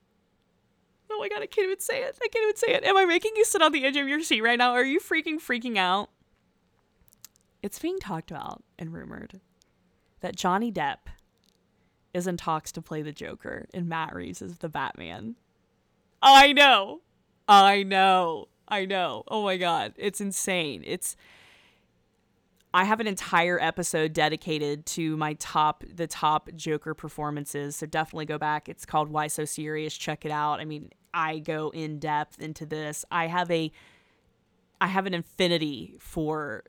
[1.13, 2.19] Oh my god, I can't even say it.
[2.23, 2.85] I can't even say it.
[2.85, 4.73] Am I making you sit on the edge of your seat right now?
[4.73, 6.11] Are you freaking freaking out?
[7.63, 9.41] It's being talked about and rumored
[10.21, 10.99] that Johnny Depp
[12.15, 15.37] is in talks to play the Joker and Matt Reeves is the Batman.
[16.23, 17.01] I know.
[17.49, 18.49] I know.
[18.69, 19.25] I know.
[19.29, 20.83] Oh my god, it's insane.
[20.87, 21.17] It's
[22.75, 27.77] I have an entire episode dedicated to my top the top Joker performances.
[27.77, 28.69] So definitely go back.
[28.69, 29.95] It's called Why So Serious.
[29.95, 30.59] Check it out.
[30.59, 33.05] I mean, I go in depth into this.
[33.11, 33.73] I have a
[34.81, 36.65] I have an infinity for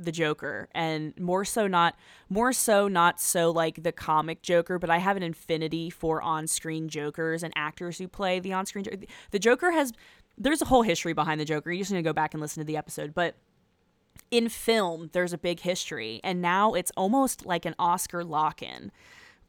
[0.00, 1.96] the Joker and more so not
[2.28, 6.88] more so not so like the comic Joker, but I have an infinity for on-screen
[6.88, 8.98] Jokers and actors who play the on-screen Joker.
[9.32, 9.92] The Joker has
[10.36, 11.72] there's a whole history behind the Joker.
[11.72, 13.34] You just need to go back and listen to the episode, but
[14.30, 18.92] in film there's a big history and now it's almost like an Oscar lock-in.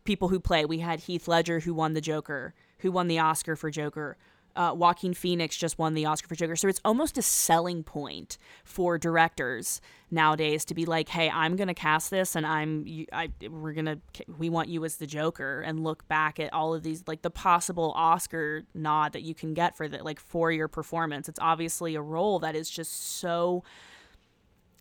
[0.03, 3.55] People who play, we had Heath Ledger who won the Joker, who won the Oscar
[3.55, 4.17] for Joker
[4.59, 6.57] uh, Joaquin Phoenix just won the Oscar for Joker.
[6.57, 9.79] So it's almost a selling point for directors
[10.11, 13.99] nowadays to be like, "Hey, I'm gonna cast this, and I'm, I, we're gonna,
[14.37, 17.29] we want you as the Joker," and look back at all of these, like the
[17.29, 21.29] possible Oscar nod that you can get for that, like for your performance.
[21.29, 23.63] It's obviously a role that is just so.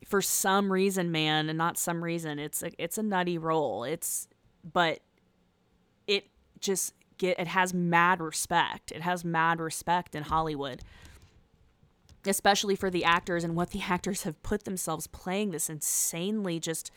[0.06, 3.84] For some reason, man, and not some reason, it's a, it's a nutty role.
[3.84, 4.26] It's,
[4.64, 5.00] but
[6.06, 6.28] it
[6.60, 8.92] just get it has mad respect.
[8.92, 10.82] It has mad respect in Hollywood.
[12.26, 16.90] Especially for the actors and what the actors have put themselves playing this insanely just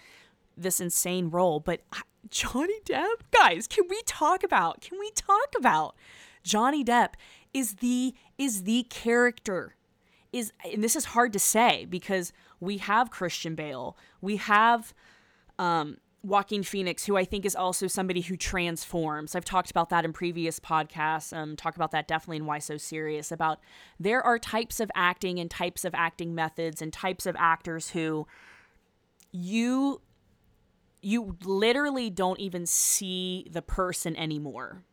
[0.58, 1.60] this insane role.
[1.60, 1.82] But
[2.30, 4.82] Johnny Depp, guys, can we talk about?
[4.82, 5.96] Can we talk about
[6.44, 7.14] Johnny Depp
[7.54, 9.76] is the is the character
[10.32, 14.94] is and this is hard to say because we have Christian Bale, we have
[15.60, 19.36] um Joaquin Phoenix, who I think is also somebody who transforms.
[19.36, 21.36] I've talked about that in previous podcasts.
[21.36, 23.32] Um, talk about that definitely in Why So Serious.
[23.32, 23.60] About
[24.00, 28.28] there are types of acting and types of acting methods and types of actors who
[29.32, 30.02] you
[31.02, 34.84] you literally don't even see the person anymore.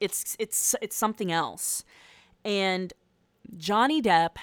[0.00, 1.84] It's it's it's something else.
[2.44, 2.92] And
[3.56, 4.36] Johnny Depp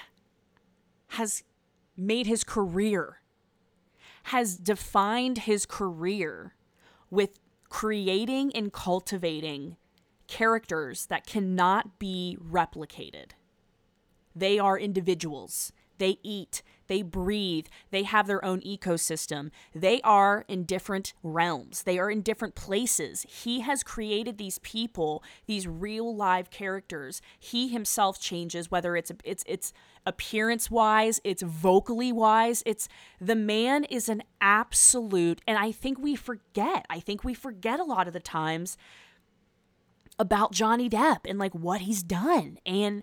[1.08, 1.42] has
[1.94, 3.19] made his career
[4.24, 6.54] has defined his career
[7.10, 9.76] with creating and cultivating
[10.26, 13.32] characters that cannot be replicated.
[14.34, 15.72] They are individuals.
[16.00, 19.50] they eat, they breathe, they have their own ecosystem.
[19.74, 23.24] They are in different realms, they are in different places.
[23.28, 27.20] He has created these people, these real live characters.
[27.38, 29.72] He himself changes whether it's it's it's
[30.06, 32.62] appearance wise, it's vocally wise.
[32.66, 32.88] It's
[33.20, 36.86] the man is an absolute and I think we forget.
[36.88, 38.76] I think we forget a lot of the times
[40.18, 42.58] about Johnny Depp and like what he's done.
[42.66, 43.02] And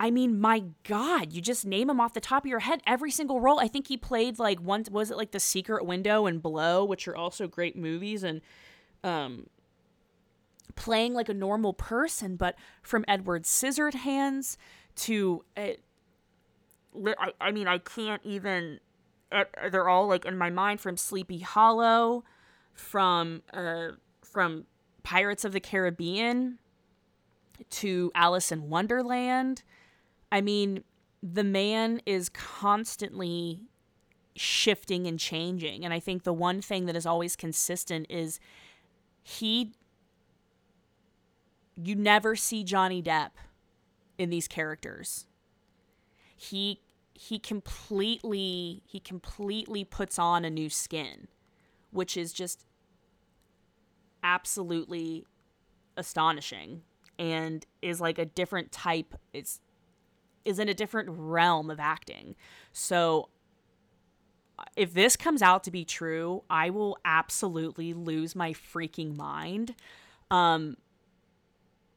[0.00, 2.80] I mean, my God, you just name him off the top of your head.
[2.86, 3.60] Every single role.
[3.60, 7.06] I think he played like once Was it like The Secret Window and Blow, which
[7.06, 8.40] are also great movies, and
[9.04, 9.48] um,
[10.74, 12.36] playing like a normal person.
[12.36, 14.56] But from Edward Scissorhands
[14.96, 15.72] to, uh,
[17.18, 18.80] I, I mean, I can't even.
[19.70, 22.24] They're all like in my mind from Sleepy Hollow,
[22.74, 23.90] from uh,
[24.22, 24.66] from
[25.02, 26.58] Pirates of the Caribbean
[27.70, 29.62] to Alice in Wonderland
[30.32, 30.84] I mean,
[31.22, 33.62] the man is constantly
[34.36, 35.84] shifting and changing.
[35.84, 38.40] And I think the one thing that is always consistent is
[39.22, 39.72] he
[41.82, 43.30] you never see Johnny Depp
[44.18, 45.26] in these characters.
[46.42, 46.80] He
[47.12, 51.28] he completely he completely puts on a new skin,
[51.90, 52.64] which is just
[54.22, 55.26] absolutely
[55.98, 56.80] astonishing
[57.18, 59.60] and is like a different type it's
[60.46, 62.34] is in a different realm of acting.
[62.72, 63.28] So
[64.74, 69.74] if this comes out to be true, I will absolutely lose my freaking mind.
[70.30, 70.78] Um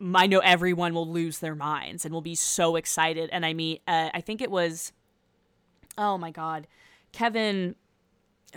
[0.01, 3.29] I know everyone will lose their minds and will be so excited.
[3.31, 4.91] And I mean, uh, I think it was,
[5.97, 6.67] oh my God,
[7.11, 7.75] Kevin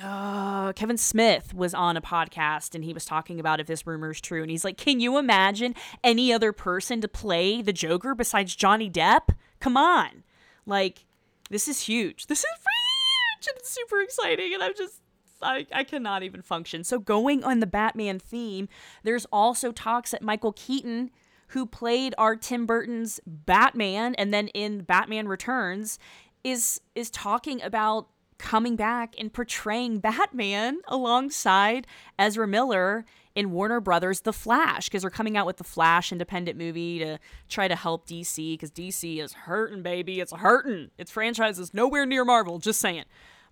[0.03, 4.11] uh, Kevin Smith was on a podcast and he was talking about if this rumor
[4.11, 4.43] is true.
[4.43, 8.91] And he's like, Can you imagine any other person to play the Joker besides Johnny
[8.91, 9.35] Depp?
[9.61, 10.23] Come on.
[10.67, 11.07] Like,
[11.49, 12.27] this is huge.
[12.27, 14.53] This is huge and it's super exciting.
[14.53, 15.01] And I'm just,
[15.41, 16.85] I, I cannot even function.
[16.85, 18.69] So, going on the Batman theme,
[19.03, 21.11] there's also talks that Michael Keaton,
[21.49, 25.99] who played our Tim Burton's Batman and then in Batman Returns,
[26.45, 31.87] is is talking about coming back and portraying Batman alongside
[32.19, 33.05] Ezra Miller
[33.35, 37.19] in Warner Brothers The Flash because they're coming out with the Flash independent movie to
[37.49, 40.21] try to help DC because DC is hurting, baby.
[40.21, 40.91] It's hurting.
[40.97, 42.59] Its franchise is nowhere near Marvel.
[42.59, 43.05] Just saying.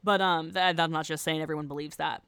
[0.02, 1.40] But um, that, I'm not just saying.
[1.40, 2.22] Everyone believes that.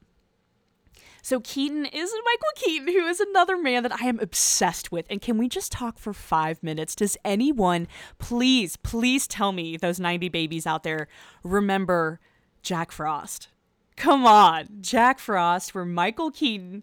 [1.27, 5.05] So Keaton is Michael Keaton, who is another man that I am obsessed with.
[5.09, 6.95] And can we just talk for five minutes?
[6.95, 11.09] Does anyone, please, please tell me, those 90 babies out there,
[11.43, 12.21] remember
[12.61, 13.49] Jack Frost.
[13.97, 16.81] Come on, Jack Frost, where Michael Keaton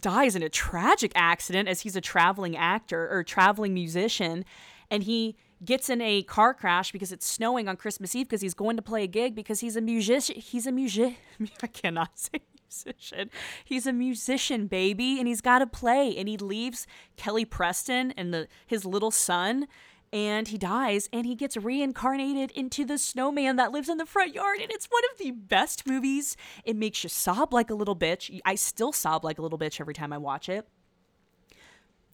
[0.00, 4.46] dies in a tragic accident as he's a traveling actor or traveling musician,
[4.90, 8.54] and he gets in a car crash because it's snowing on Christmas Eve because he's
[8.54, 10.36] going to play a gig because he's a musician.
[10.36, 11.18] He's a musician.
[11.62, 13.30] I cannot say musician.
[13.64, 16.16] He's a musician, baby, and he's got to play.
[16.16, 19.66] And he leaves Kelly Preston and the his little son
[20.10, 24.34] and he dies and he gets reincarnated into the snowman that lives in the front
[24.34, 27.94] yard and it's one of the best movies it makes you sob like a little
[27.94, 30.66] bitch i still sob like a little bitch every time i watch it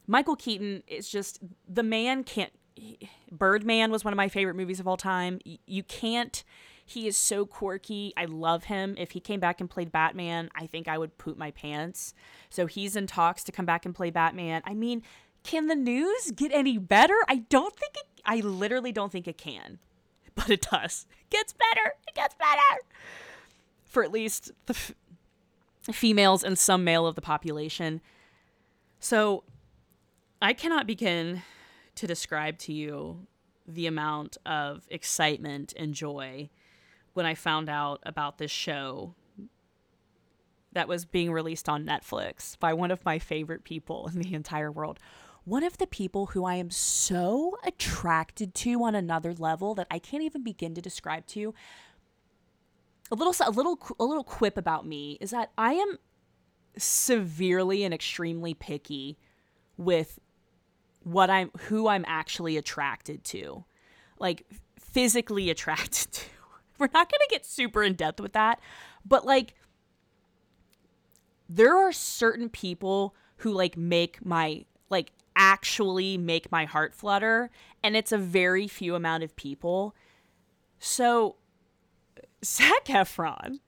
[0.08, 1.38] michael keaton is just
[1.68, 2.52] the man can't
[3.30, 6.42] birdman was one of my favorite movies of all time you can't
[6.84, 10.66] he is so quirky i love him if he came back and played batman i
[10.66, 12.14] think i would poop my pants
[12.50, 15.02] so he's in talks to come back and play batman i mean
[15.44, 17.14] can the news get any better?
[17.28, 19.78] I don't think it, I literally don't think it can.
[20.36, 21.06] But it does.
[21.20, 21.94] It gets better.
[22.08, 22.80] It gets better.
[23.84, 24.92] For at least the f-
[25.92, 28.00] females and some male of the population.
[28.98, 29.44] So
[30.42, 31.42] I cannot begin
[31.94, 33.28] to describe to you
[33.64, 36.50] the amount of excitement and joy
[37.14, 39.14] when I found out about this show
[40.72, 44.70] that was being released on Netflix by one of my favorite people in the entire
[44.70, 44.98] world
[45.44, 49.98] one of the people who I am so attracted to on another level that I
[49.98, 51.54] can't even begin to describe to you.
[53.10, 55.98] A little a little a little quip about me is that I am
[56.78, 59.18] severely and extremely picky
[59.76, 60.18] with
[61.02, 63.64] what I'm who I'm actually attracted to.
[64.18, 64.46] Like
[64.80, 66.24] physically attracted to.
[66.78, 68.60] We're not going to get super in depth with that,
[69.04, 69.54] but like
[71.48, 77.50] there are certain people who like make my like actually make my heart flutter
[77.82, 79.94] and it's a very few amount of people.
[80.78, 81.36] So
[82.44, 83.60] Zac Efron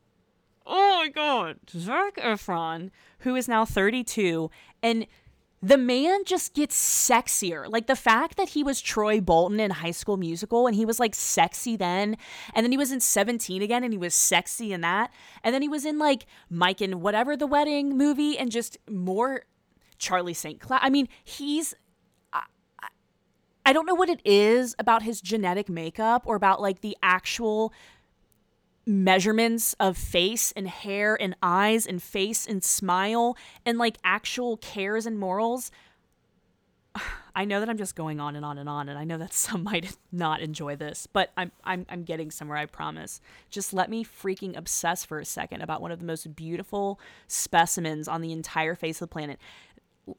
[0.67, 2.91] oh my god Zac Efron
[3.21, 4.51] who is now 32
[4.83, 5.07] and
[5.67, 7.69] the man just gets sexier.
[7.69, 11.01] Like the fact that he was Troy Bolton in High School Musical and he was
[11.01, 12.17] like sexy then,
[12.55, 15.13] and then he was in 17 again and he was sexy in that,
[15.43, 19.43] and then he was in like Mike and whatever the wedding movie and just more
[19.99, 20.61] Charlie St.
[20.61, 20.81] Cloud.
[20.83, 21.75] I mean, he's
[22.33, 27.73] I don't know what it is about his genetic makeup or about like the actual
[28.87, 35.07] measurements of face and hair and eyes and face and smile and like actual cares
[35.07, 35.71] and morals.
[37.35, 39.33] I know that I'm just going on and on and on, and I know that
[39.35, 43.21] some might not enjoy this, but I'm I'm I'm getting somewhere, I promise.
[43.51, 48.09] Just let me freaking obsess for a second about one of the most beautiful specimens
[48.09, 49.39] on the entire face of the planet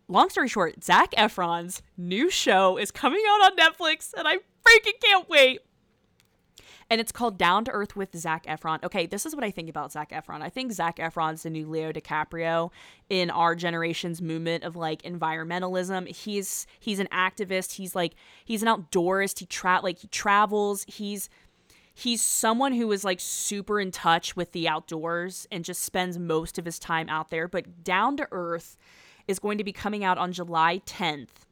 [0.07, 4.99] long story short, Zac Efron's new show is coming out on Netflix, and I freaking
[5.01, 5.61] can't wait.
[6.89, 8.81] And it's called Down to Earth with Zac Efron.
[8.83, 10.41] Okay, this is what I think about Zac Efron.
[10.41, 12.71] I think Zac Efron's the new Leo DiCaprio
[13.09, 16.07] in our generation's movement of like environmentalism.
[16.07, 17.73] He's he's an activist.
[17.73, 18.13] He's like
[18.45, 19.39] he's an outdoorist.
[19.39, 20.85] He tra- like he travels.
[20.87, 21.29] He's
[21.93, 26.57] he's someone who is like super in touch with the outdoors and just spends most
[26.57, 27.47] of his time out there.
[27.47, 28.77] But down to earth
[29.27, 31.45] is going to be coming out on July 10th.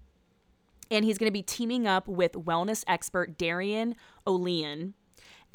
[0.91, 3.95] And he's going to be teaming up with wellness expert Darin
[4.27, 4.93] Olien.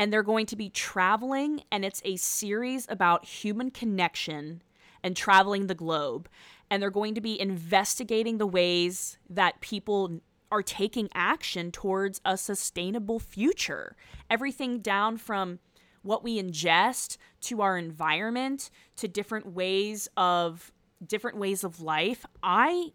[0.00, 4.62] And they're going to be traveling, and it's a series about human connection
[5.04, 6.26] and traveling the globe.
[6.70, 10.20] And they're going to be investigating the ways that people
[10.50, 13.94] are taking action towards a sustainable future.
[14.30, 15.58] Everything down from
[16.00, 20.72] what we ingest to our environment to different ways of
[21.06, 22.24] different ways of life.
[22.42, 22.92] I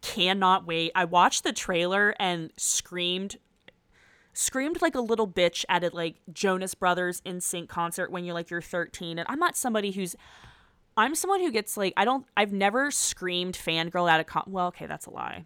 [0.00, 0.90] cannot wait.
[0.96, 3.36] I watched the trailer and screamed
[4.32, 8.50] screamed like a little bitch at it like Jonas Brothers NSYNC concert when you're like
[8.50, 10.16] you're 13 and I'm not somebody who's
[10.96, 14.68] I'm someone who gets like I don't I've never screamed fangirl at a con well
[14.68, 15.44] okay that's a lie.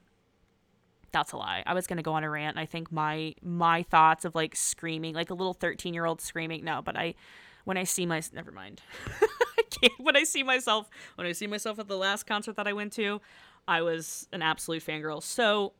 [1.12, 1.62] That's a lie.
[1.66, 5.14] I was gonna go on a rant I think my my thoughts of like screaming
[5.14, 7.14] like a little 13 year old screaming no but I
[7.64, 8.82] when I see my never mind.
[9.59, 12.68] I can't when I see myself when I see myself at the last concert that
[12.68, 13.20] I went to,
[13.66, 15.22] I was an absolute fangirl.
[15.22, 15.72] So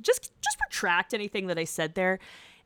[0.00, 2.18] just just retract anything that I said there.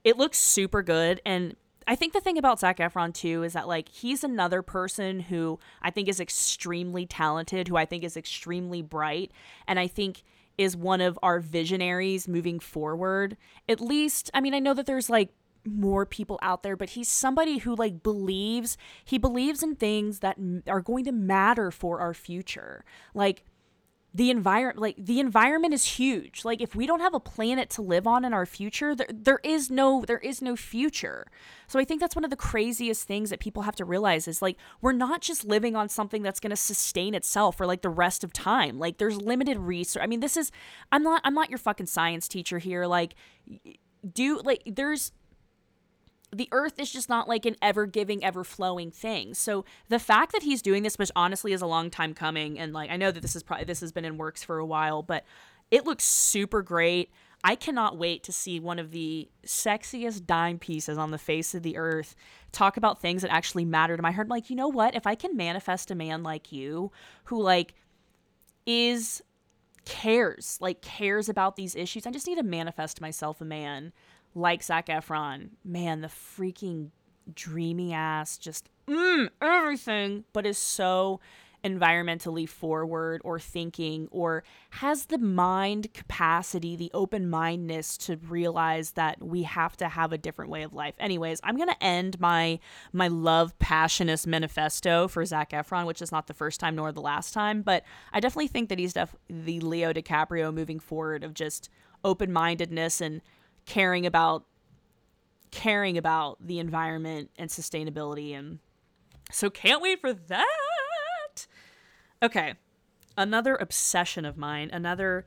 [0.04, 1.56] It looks super good and
[1.86, 5.58] I think the thing about Zac Efron too is that like he's another person who
[5.82, 9.32] I think is extremely talented, who I think is extremely bright,
[9.66, 10.22] and I think
[10.56, 13.36] is one of our visionaries moving forward.
[13.68, 15.30] At least, I mean, I know that there's like
[15.66, 20.38] more people out there but he's somebody who like believes he believes in things that
[20.66, 23.44] are going to matter for our future like
[24.12, 26.44] the environment like the environment is huge.
[26.44, 29.40] Like if we don't have a planet to live on in our future there, there
[29.44, 31.28] is no there is no future.
[31.68, 34.42] So i think that's one of the craziest things that people have to realize is
[34.42, 37.88] like we're not just living on something that's going to sustain itself for like the
[37.88, 38.78] rest of time.
[38.78, 40.50] Like there's limited research i mean this is
[40.90, 42.86] i'm not i'm not your fucking science teacher here.
[42.86, 43.14] Like
[44.12, 45.12] do like there's
[46.32, 49.34] the earth is just not like an ever giving ever flowing thing.
[49.34, 52.72] So the fact that he's doing this which honestly is a long time coming and
[52.72, 55.02] like i know that this is probably this has been in works for a while
[55.02, 55.24] but
[55.70, 57.10] it looks super great.
[57.42, 61.62] I cannot wait to see one of the sexiest dime pieces on the face of
[61.62, 62.14] the earth
[62.52, 64.28] talk about things that actually matter to my heart.
[64.28, 64.94] Like you know what?
[64.94, 66.92] If i can manifest a man like you
[67.24, 67.74] who like
[68.66, 69.22] is
[69.86, 73.92] cares like cares about these issues i just need to manifest myself a man
[74.34, 76.90] like Zac Efron, man, the freaking
[77.34, 81.20] dreamy ass, just mm, everything, but is so
[81.64, 89.22] environmentally forward or thinking or has the mind capacity, the open mindedness to realize that
[89.22, 90.94] we have to have a different way of life.
[90.98, 92.58] Anyways, I'm gonna end my
[92.92, 97.00] my love passionist manifesto for Zac Efron, which is not the first time nor the
[97.00, 101.34] last time, but I definitely think that he's def- the Leo DiCaprio moving forward of
[101.34, 101.68] just
[102.02, 103.20] open mindedness and
[103.70, 104.44] caring about
[105.52, 108.58] caring about the environment and sustainability and
[109.30, 111.46] so can't wait for that.
[112.20, 112.54] Okay.
[113.16, 115.24] Another obsession of mine, another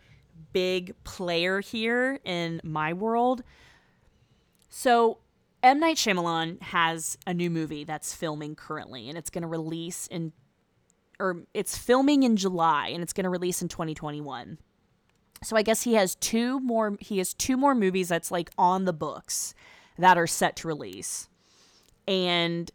[0.51, 3.43] big player here in my world.
[4.69, 5.19] So
[5.61, 10.07] M Night Shyamalan has a new movie that's filming currently and it's going to release
[10.07, 10.33] in
[11.17, 14.57] or it's filming in July and it's going to release in 2021.
[15.43, 18.85] So I guess he has two more he has two more movies that's like on
[18.85, 19.53] the books
[19.97, 21.29] that are set to release.
[22.07, 22.71] And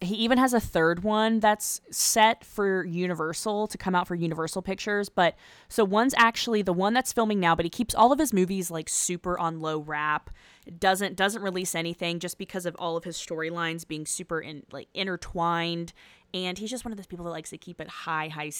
[0.00, 4.60] he even has a third one that's set for Universal to come out for Universal
[4.62, 5.08] Pictures.
[5.08, 5.36] But
[5.68, 8.70] so one's actually the one that's filming now, but he keeps all of his movies
[8.70, 10.30] like super on low wrap.
[10.78, 14.88] Doesn't doesn't release anything just because of all of his storylines being super in like
[14.92, 15.92] intertwined.
[16.34, 18.52] And he's just one of those people that likes to keep it high, high,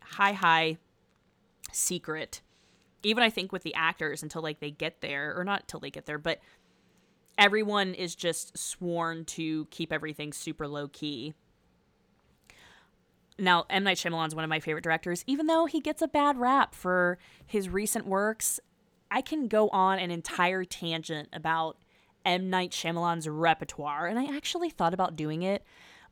[0.00, 0.78] high, high
[1.72, 2.40] secret.
[3.04, 5.90] Even I think with the actors until like they get there, or not until they
[5.90, 6.40] get there, but
[7.38, 11.34] everyone is just sworn to keep everything super low key.
[13.38, 13.82] Now, M.
[13.82, 16.74] Night Shyamalan is one of my favorite directors, even though he gets a bad rap
[16.74, 18.60] for his recent works.
[19.10, 21.76] I can go on an entire tangent about
[22.24, 22.48] M.
[22.48, 25.64] Night Shyamalan's repertoire, and I actually thought about doing it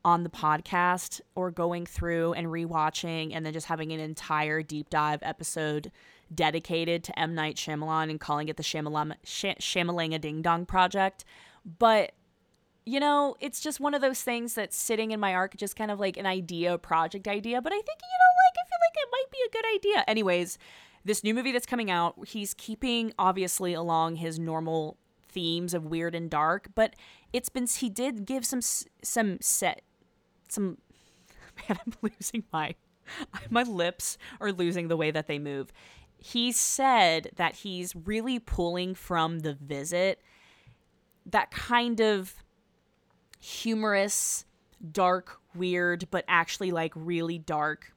[0.05, 4.91] on the podcast or going through and rewatching and then just having an entire deep
[4.91, 5.93] dive episode
[6.35, 7.35] dedicated to M.
[7.35, 11.25] Night Shyamalan and calling it the Shyamalan, Sh- Shyamalanga Ding Dong Project.
[11.79, 12.13] But
[12.85, 15.91] you know, it's just one of those things that's sitting in my arc, just kind
[15.91, 17.63] of like an idea, project idea.
[17.63, 20.05] But I think, you know, like, I feel like it might be a good idea.
[20.09, 20.59] Anyways,
[21.05, 24.97] this new movie that's coming out, he's keeping obviously along his normal
[25.29, 26.95] themes of weird and dark, but
[27.33, 29.83] it's been, he did give some, some set,
[30.49, 30.79] some,
[31.69, 32.75] man, I'm losing my,
[33.51, 35.73] my lips are losing the way that they move.
[36.23, 40.21] He said that he's really pulling from the visit
[41.27, 42.37] that kind of
[43.41, 44.45] humorous,
[44.93, 47.93] dark, weird, but actually like really dark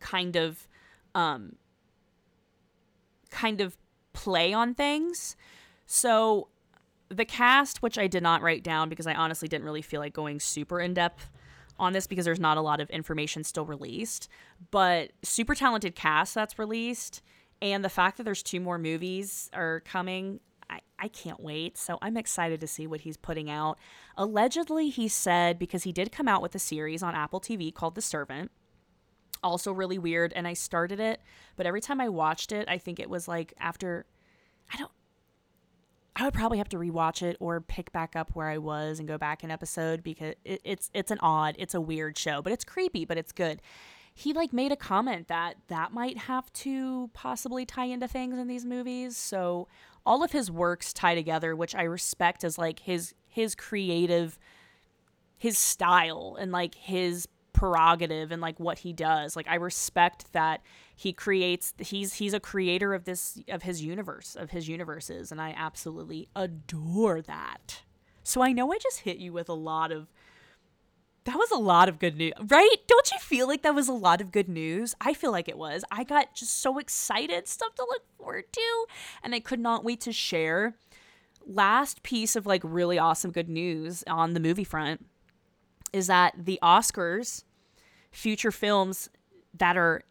[0.00, 0.66] kind of
[1.14, 1.54] um
[3.30, 3.76] kind of
[4.12, 5.36] play on things.
[5.86, 6.48] So
[7.10, 10.12] the cast, which I did not write down because I honestly didn't really feel like
[10.12, 11.30] going super in depth
[11.80, 14.28] on this because there's not a lot of information still released,
[14.70, 17.22] but super talented cast that's released
[17.62, 21.76] and the fact that there's two more movies are coming I, I can't wait.
[21.76, 23.76] So I'm excited to see what he's putting out.
[24.16, 27.96] Allegedly, he said, because he did come out with a series on Apple TV called
[27.96, 28.52] The Servant.
[29.42, 30.32] Also, really weird.
[30.34, 31.20] And I started it,
[31.56, 34.06] but every time I watched it, I think it was like after,
[34.72, 34.92] I don't,
[36.20, 39.08] I would probably have to rewatch it or pick back up where I was and
[39.08, 42.52] go back an episode because it, it's it's an odd, it's a weird show, but
[42.52, 43.62] it's creepy, but it's good.
[44.12, 48.48] He like made a comment that that might have to possibly tie into things in
[48.48, 49.16] these movies.
[49.16, 49.66] So
[50.04, 54.38] all of his works tie together, which I respect as like his his creative
[55.38, 57.26] his style and like his
[57.60, 59.36] prerogative and like what he does.
[59.36, 60.62] Like I respect that
[60.96, 65.42] he creates he's he's a creator of this of his universe, of his universes and
[65.42, 67.82] I absolutely adore that.
[68.22, 70.08] So I know I just hit you with a lot of
[71.24, 72.76] that was a lot of good news, right?
[72.86, 74.94] Don't you feel like that was a lot of good news?
[74.98, 75.84] I feel like it was.
[75.90, 78.86] I got just so excited, stuff to look forward to,
[79.22, 80.76] and I could not wait to share.
[81.46, 85.04] Last piece of like really awesome good news on the movie front
[85.92, 87.44] is that the Oscars,
[88.10, 89.08] future films
[89.54, 90.02] that are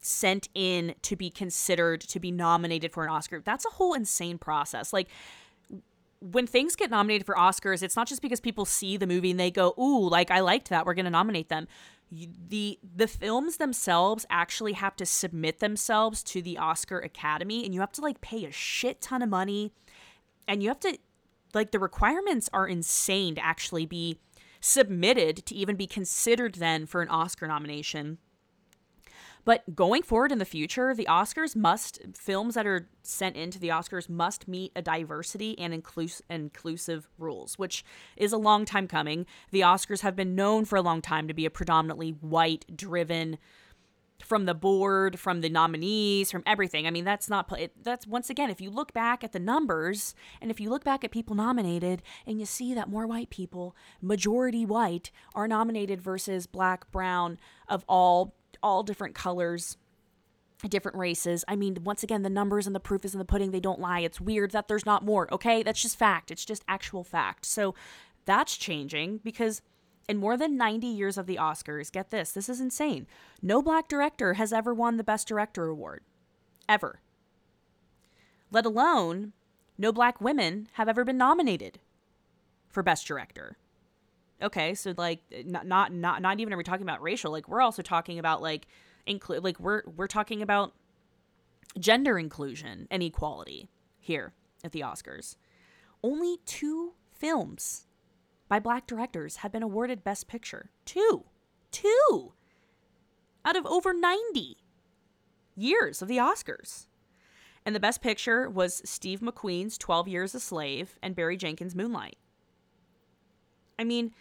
[0.00, 4.38] sent in to be considered to be nominated for an Oscar, that's a whole insane
[4.38, 4.92] process.
[4.92, 5.08] Like,
[6.20, 9.40] when things get nominated for Oscars, it's not just because people see the movie and
[9.40, 10.86] they go, "Ooh, like I liked that.
[10.86, 11.66] We're going to nominate them."
[12.48, 17.80] the the films themselves actually have to submit themselves to the Oscar Academy and you
[17.80, 19.72] have to like pay a shit ton of money
[20.46, 20.98] and you have to
[21.54, 24.18] like the requirements are insane to actually be
[24.62, 28.16] submitted to even be considered then for an Oscar nomination.
[29.44, 33.70] But going forward in the future, the Oscars must, films that are sent into the
[33.70, 37.84] Oscars must meet a diversity and inclus- inclusive rules, which
[38.16, 39.26] is a long time coming.
[39.50, 43.38] The Oscars have been known for a long time to be a predominantly white driven
[44.24, 46.86] from the board, from the nominees, from everything.
[46.86, 47.52] I mean, that's not
[47.82, 51.04] that's once again, if you look back at the numbers and if you look back
[51.04, 56.46] at people nominated and you see that more white people, majority white, are nominated versus
[56.46, 59.76] black, brown of all all different colors,
[60.68, 61.44] different races.
[61.48, 63.50] I mean, once again, the numbers and the proof is in the pudding.
[63.50, 64.00] They don't lie.
[64.00, 65.62] It's weird that there's not more, okay?
[65.62, 66.30] That's just fact.
[66.30, 67.44] It's just actual fact.
[67.46, 67.74] So
[68.24, 69.62] that's changing because
[70.08, 73.06] in more than 90 years of the Oscars, get this, this is insane.
[73.40, 76.02] No black director has ever won the Best Director award.
[76.68, 77.00] Ever.
[78.50, 79.32] Let alone,
[79.78, 81.78] no black women have ever been nominated
[82.68, 83.56] for Best Director
[84.42, 87.60] okay so like not not not not even are we talking about racial like we're
[87.60, 88.66] also talking about like
[89.06, 90.74] include like we're we're talking about
[91.78, 94.32] gender inclusion and equality here
[94.64, 95.36] at the Oscars
[96.02, 97.86] only two films
[98.52, 101.24] by black directors have been awarded best picture two
[101.70, 102.34] two
[103.46, 104.58] out of over 90
[105.56, 106.84] years of the Oscars
[107.64, 112.18] and the best picture was Steve McQueen's 12 Years a Slave and Barry Jenkins' Moonlight.
[113.78, 114.12] I mean,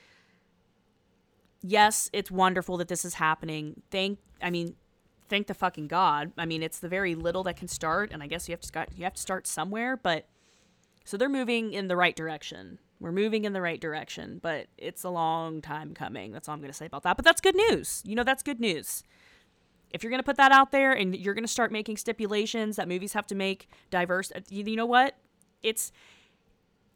[1.61, 3.81] yes, it's wonderful that this is happening.
[3.91, 4.75] Thank, I mean,
[5.27, 6.31] thank the fucking god.
[6.37, 8.67] I mean, it's the very little that can start, and I guess you have to
[8.67, 9.97] start, you have to start somewhere.
[9.97, 10.29] But
[11.03, 12.79] so they're moving in the right direction.
[13.01, 16.31] We're moving in the right direction, but it's a long time coming.
[16.31, 17.17] That's all I'm going to say about that.
[17.17, 18.03] But that's good news.
[18.05, 19.03] You know, that's good news.
[19.89, 22.75] if you're going to put that out there and you're going to start making stipulations
[22.75, 25.15] that movies have to make diverse, uh, you, know what?
[25.63, 25.91] It's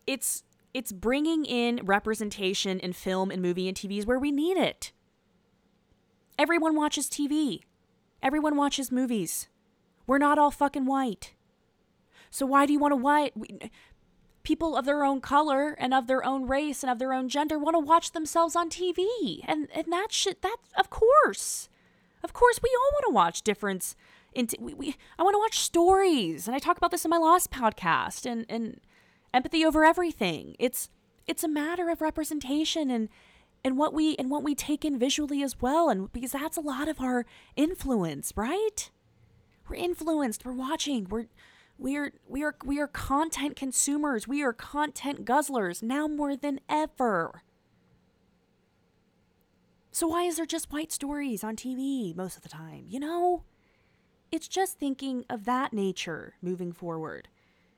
[0.05, 0.43] it's
[0.75, 4.91] it's bringing in representation in film and movie and TVs where we need it.
[6.37, 7.61] Everyone watches TV.
[8.21, 9.47] Everyone watches movies.
[10.05, 11.33] We're not all fucking white.
[12.29, 13.33] So why do you want to white
[14.45, 17.59] people of their own color and of their own race and of their own gender
[17.59, 19.05] want to watch themselves on TV?
[19.43, 21.67] And and that shit that of course.
[22.23, 23.95] Of course we all want to watch difference
[24.59, 26.47] we, we I want to watch stories.
[26.47, 28.79] And I talk about this in my last podcast and and
[29.33, 30.55] empathy over everything.
[30.59, 30.89] It's
[31.27, 33.09] it's a matter of representation and
[33.63, 36.61] and what we and what we take in visually as well and because that's a
[36.61, 37.25] lot of our
[37.55, 38.91] influence, right?
[39.67, 41.25] We're influenced, we're watching, we're
[41.78, 44.28] we are we are we are content consumers.
[44.28, 47.43] We are content guzzlers now more than ever.
[49.91, 52.86] So why is there just white stories on TV most of the time?
[52.88, 53.43] You know?
[54.32, 57.30] It's just thinking of that nature moving forward.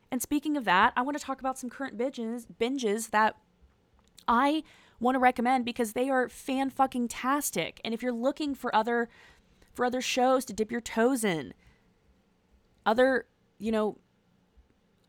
[0.09, 3.35] And speaking of that, I want to talk about some current binges binges that
[4.27, 4.63] I
[4.99, 7.81] want to recommend because they are fan fucking tastic.
[7.83, 9.09] And if you're looking for other
[9.73, 11.53] for other shows to dip your toes in,
[12.85, 13.25] other
[13.59, 13.97] you know,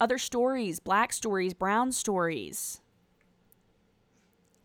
[0.01, 2.81] other stories, black stories, brown stories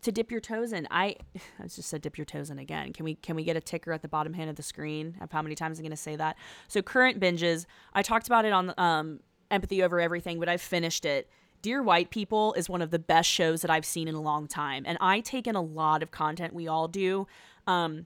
[0.03, 0.87] to dip your toes in.
[0.91, 1.15] I
[1.59, 2.93] I just said dip your toes in again.
[2.93, 5.31] Can we can we get a ticker at the bottom hand of the screen of
[5.31, 6.37] how many times I'm going to say that?
[6.67, 7.65] So current binges.
[7.93, 9.19] I talked about it on um,
[9.49, 11.29] empathy over everything, but I've finished it.
[11.61, 14.47] Dear White People is one of the best shows that I've seen in a long
[14.47, 16.53] time, and I take in a lot of content.
[16.53, 17.25] We all do.
[17.65, 18.05] Um,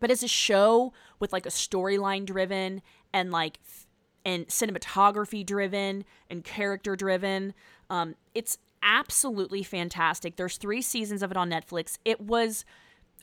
[0.00, 2.82] but as a show with like a storyline driven
[3.12, 3.58] and like
[4.24, 7.54] and cinematography driven and character driven.
[7.90, 10.36] Um, it's absolutely fantastic.
[10.36, 11.98] There's three seasons of it on Netflix.
[12.04, 12.64] It was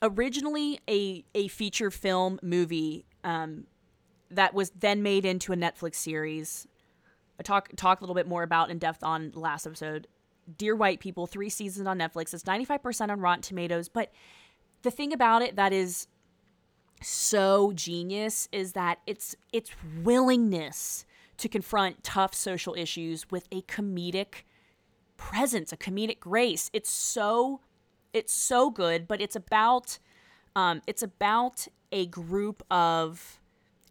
[0.02, 3.66] originally a a feature film movie um,
[4.30, 6.66] that was then made into a Netflix series.
[7.38, 10.06] I talk talk a little bit more about in depth on the last episode.
[10.56, 12.32] Dear White People, three seasons on Netflix.
[12.32, 13.88] It's 95% on Rotten Tomatoes.
[13.88, 14.12] But
[14.82, 16.06] the thing about it that is
[17.02, 19.70] so genius is that it's its
[20.02, 21.04] willingness
[21.38, 24.44] to confront tough social issues with a comedic
[25.16, 26.70] presence, a comedic grace.
[26.72, 27.60] It's so
[28.12, 29.98] it's so good, but it's about
[30.54, 33.40] um, it's about a group of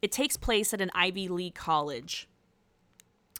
[0.01, 2.27] it takes place at an Ivy League college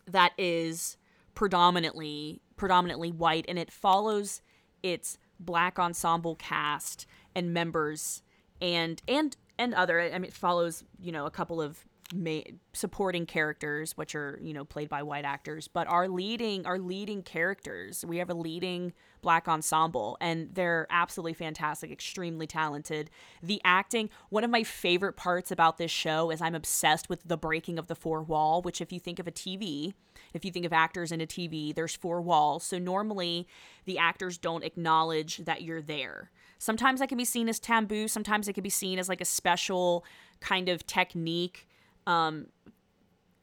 [0.08, 0.98] that is
[1.34, 4.42] predominantly predominantly white and it follows
[4.82, 7.06] its black ensemble cast
[7.36, 8.22] and members
[8.62, 10.02] and and and other.
[10.02, 12.42] I mean, it follows you know a couple of ma-
[12.74, 17.24] supporting characters, which are you know played by white actors, but our leading our leading
[17.24, 18.06] characters.
[18.06, 23.10] We have a leading black ensemble, and they're absolutely fantastic, extremely talented.
[23.42, 24.10] The acting.
[24.30, 27.88] One of my favorite parts about this show is I'm obsessed with the breaking of
[27.88, 28.62] the four wall.
[28.62, 29.94] Which, if you think of a TV,
[30.34, 32.64] if you think of actors in a TV, there's four walls.
[32.64, 33.48] So normally
[33.86, 36.32] the actors don't acknowledge that you're there.
[36.58, 38.08] Sometimes that can be seen as taboo.
[38.08, 40.06] Sometimes it can be seen as like a special
[40.40, 41.68] kind of technique.
[42.08, 42.48] Um,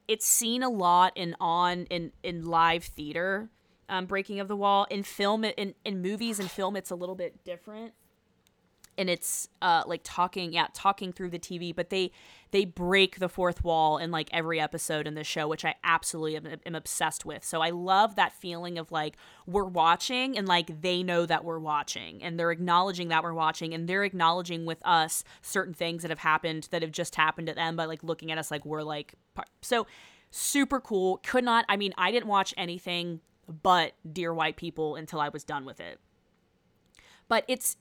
[0.09, 3.49] it's seen a lot in on in in live theater,
[3.89, 4.87] um, breaking of the wall.
[4.91, 7.95] In film, in in movies and film, it's a little bit different
[8.99, 12.11] and it's uh like talking yeah talking through the tv but they
[12.51, 16.37] they break the fourth wall in like every episode in the show which i absolutely
[16.37, 17.45] am, am, obsessed with.
[17.45, 19.17] So i love that feeling of like
[19.47, 23.73] we're watching and like they know that we're watching and they're acknowledging that we're watching
[23.75, 27.55] and they're acknowledging with us certain things that have happened that have just happened to
[27.55, 29.15] them by like looking at us like we're like
[29.63, 29.87] so
[30.31, 31.19] super cool.
[31.19, 33.21] Could not i mean i didn't watch anything
[33.63, 35.99] but dear white people until i was done with it.
[37.29, 37.77] But it's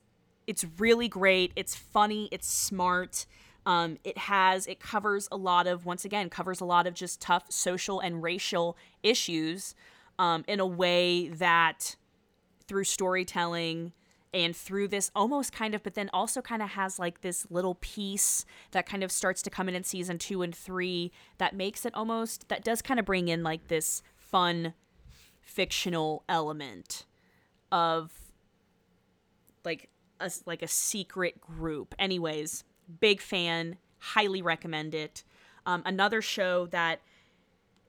[0.48, 1.52] it's really great.
[1.56, 2.28] It's funny.
[2.32, 3.26] It's smart.
[3.66, 7.22] Um, it has it covers a lot of once again covers a lot of just
[7.22, 9.76] tough social and racial issues
[10.18, 11.96] um, in a way that
[12.68, 13.94] through storytelling
[14.34, 17.76] and through this almost kind of but then also kind of has like this little
[17.82, 21.86] piece that kind of starts to come in in season two and three that makes
[21.86, 24.74] it almost that does kind of bring in like this fun
[25.42, 27.06] fictional element
[27.72, 28.12] of
[29.64, 29.90] like
[30.22, 31.96] a, like a secret group.
[32.00, 32.64] Anyways,
[33.00, 35.24] big fan, highly recommend it.
[35.66, 37.02] Um, another show that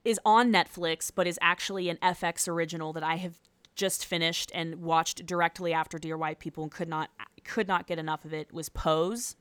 [0.05, 3.39] is on Netflix but is actually an FX original that I have
[3.75, 7.11] just finished and watched directly after Dear White People and could not
[7.45, 9.37] could not get enough of it was Pose.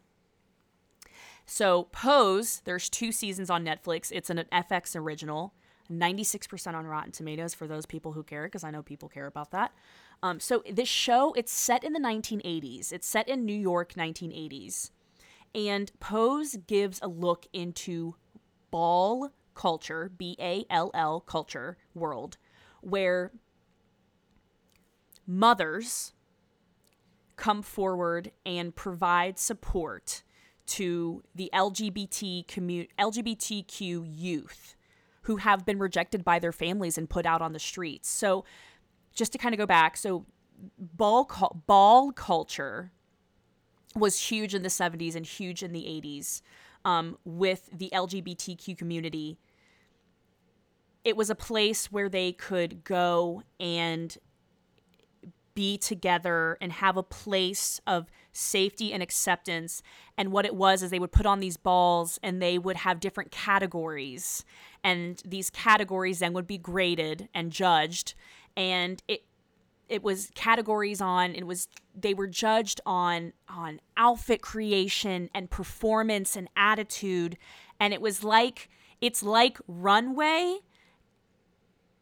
[1.45, 4.11] So Pose, there's two seasons on Netflix.
[4.11, 5.53] It's an FX original.
[5.91, 9.51] 96% on Rotten Tomatoes for those people who care, because I know people care about
[9.51, 9.73] that.
[10.23, 12.91] Um, so this show, it's set in the 1980s.
[12.91, 14.91] It's set in New York, 1980s.
[15.53, 18.15] And Pose gives a look into
[18.69, 22.37] ball culture, B A L L culture world,
[22.81, 23.31] where
[25.27, 26.13] mothers
[27.35, 30.23] come forward and provide support
[30.67, 34.75] to the LGBT commu- LGBTQ youth
[35.23, 38.09] who have been rejected by their families and put out on the streets.
[38.09, 38.45] So,
[39.13, 40.25] just to kind of go back, so
[40.77, 41.29] ball
[41.65, 42.91] ball culture
[43.95, 46.41] was huge in the 70s and huge in the 80s
[46.85, 49.37] um, with the LGBTQ community.
[51.03, 54.17] It was a place where they could go and
[55.53, 59.81] be together and have a place of safety and acceptance.
[60.17, 62.99] And what it was is they would put on these balls and they would have
[62.99, 64.45] different categories.
[64.83, 68.13] And these categories then would be graded and judged.
[68.55, 69.23] And it
[69.89, 76.35] it was categories on it was they were judged on on outfit creation and performance
[76.35, 77.37] and attitude.
[77.79, 78.69] And it was like
[79.01, 80.59] it's like runway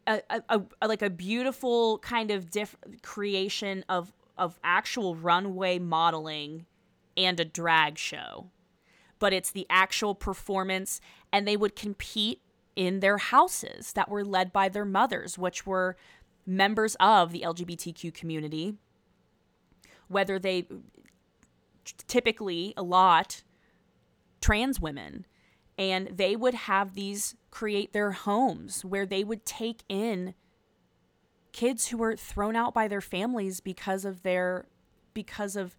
[0.06, 6.66] a, a, a, like a beautiful kind of diff- creation of of actual runway modeling
[7.18, 8.48] and a drag show.
[9.20, 12.42] But it's the actual performance and they would compete
[12.76, 15.98] in their houses that were led by their mothers which were
[16.50, 18.76] members of the LGBTQ community
[20.10, 20.68] whether they
[22.08, 23.44] typically a lot
[24.42, 25.26] trans women
[25.78, 30.34] and they would have these create their homes where they would take in
[31.54, 34.66] kids who were thrown out by their families because of their
[35.14, 35.76] because of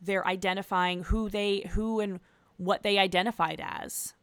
[0.00, 2.20] their identifying who they who and
[2.56, 4.14] what they identified as.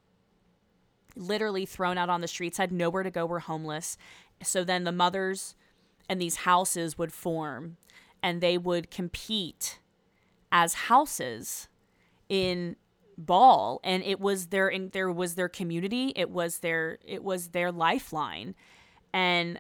[1.16, 3.98] Literally thrown out on the streets had nowhere to go were homeless
[4.44, 5.56] so then the mothers
[6.10, 7.78] and these houses would form
[8.22, 9.80] and they would compete
[10.52, 11.68] as houses
[12.30, 12.76] in
[13.18, 13.80] ball.
[13.84, 17.72] And it was their in there was their community it was their it was their
[17.72, 18.56] lifeline.
[19.14, 19.60] And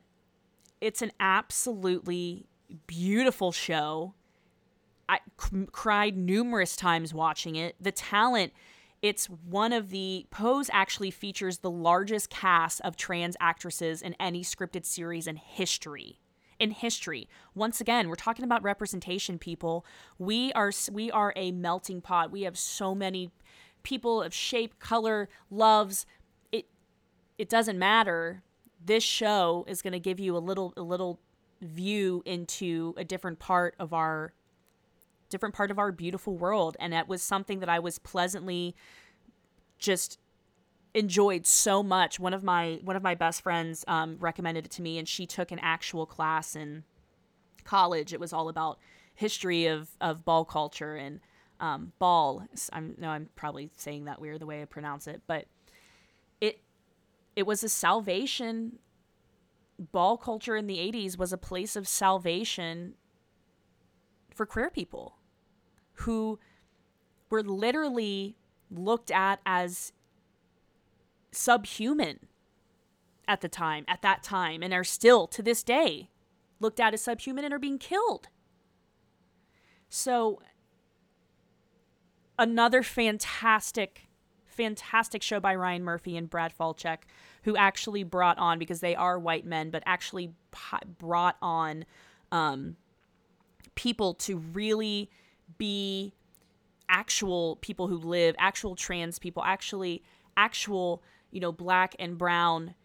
[0.81, 2.45] it's an absolutely
[2.87, 4.13] beautiful show.
[5.07, 7.75] I c- cried numerous times watching it.
[7.79, 8.53] The talent
[9.05, 14.43] it's one of the pose actually features the largest cast of trans actresses in any
[14.43, 16.19] scripted series in history
[16.57, 17.27] in history.
[17.53, 19.85] Once again, we're talking about representation people.
[20.17, 22.31] We are we are a melting pot.
[22.31, 23.29] We have so many
[23.83, 26.07] people of shape, color, loves.
[26.51, 26.65] It
[27.37, 28.41] it doesn't matter.
[28.83, 31.19] This show is going to give you a little a little
[31.61, 34.33] view into a different part of our
[35.35, 38.75] different part of our beautiful world and that was something that I was pleasantly
[39.77, 40.17] just
[40.95, 42.19] enjoyed so much.
[42.19, 45.27] One of my one of my best friends um, recommended it to me, and she
[45.27, 46.83] took an actual class in
[47.63, 48.13] college.
[48.13, 48.79] It was all about
[49.13, 51.19] history of of ball culture and
[51.59, 52.43] um, ball.
[52.73, 55.45] I'm no, I'm probably saying that weird the way I pronounce it, but
[56.41, 56.61] it
[57.35, 58.79] it was a salvation.
[59.91, 62.93] Ball culture in the '80s was a place of salvation
[64.33, 65.14] for queer people
[65.95, 66.39] who
[67.29, 68.35] were literally
[68.71, 69.91] looked at as
[71.31, 72.19] subhuman
[73.27, 76.09] at the time, at that time, and are still to this day
[76.59, 78.27] looked at as subhuman and are being killed.
[79.89, 80.41] So
[82.37, 84.07] another fantastic,
[84.45, 86.99] fantastic show by Ryan Murphy and Brad Falchuk,
[87.43, 90.31] who actually brought on, because they are white men, but actually
[90.97, 91.85] brought on
[92.31, 92.75] um,
[93.75, 95.09] people to really
[95.57, 96.13] be
[96.89, 100.03] actual people who live, actual trans people, actually,
[100.37, 102.75] actual, you know, black and brown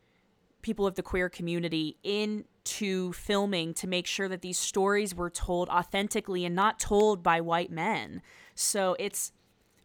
[0.62, 5.68] people of the queer community into filming to make sure that these stories were told
[5.68, 8.22] authentically and not told by white men.
[8.54, 9.32] So it's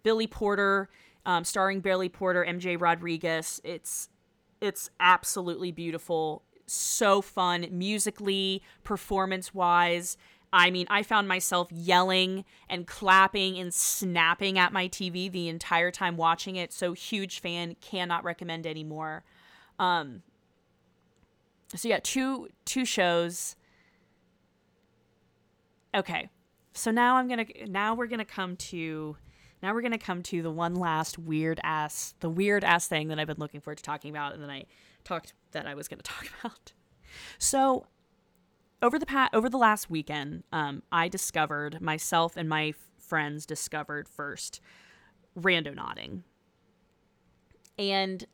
[0.04, 0.90] Billy Porter,
[1.26, 3.62] um, starring Billy Porter, MJ Rodriguez.
[3.64, 4.10] It's
[4.62, 10.18] it's absolutely beautiful, so fun musically, performance wise.
[10.58, 15.91] I mean, I found myself yelling and clapping and snapping at my TV the entire
[15.91, 16.72] time watching it.
[16.72, 19.26] So huge fan, cannot recommend anymore.
[19.80, 20.24] Um,
[21.76, 23.58] so yeah, two two shows.
[25.93, 26.30] Okay,
[26.72, 29.18] so now I'm gonna now we're gonna come to
[29.62, 33.20] now we're gonna come to the one last weird ass the weird ass thing that
[33.20, 34.68] I've been looking forward to talking about, and then I
[35.03, 36.72] talked that I was gonna talk about.
[37.39, 37.88] So
[38.86, 43.46] over the past over the last weekend, um, I discovered myself and my f- friends
[43.46, 44.62] discovered first
[45.38, 46.22] Randonauting,
[47.78, 48.26] and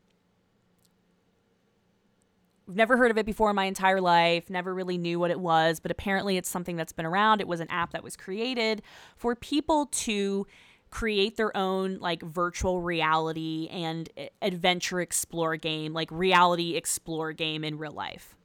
[2.68, 5.80] never heard of it before in my entire life, never really knew what it was,
[5.80, 7.42] but apparently it's something that's been around.
[7.42, 8.82] It was an app that was created
[9.16, 10.46] for people to
[10.90, 14.10] create their own like virtual reality and
[14.42, 18.36] adventure explore game, like reality explore game in real life.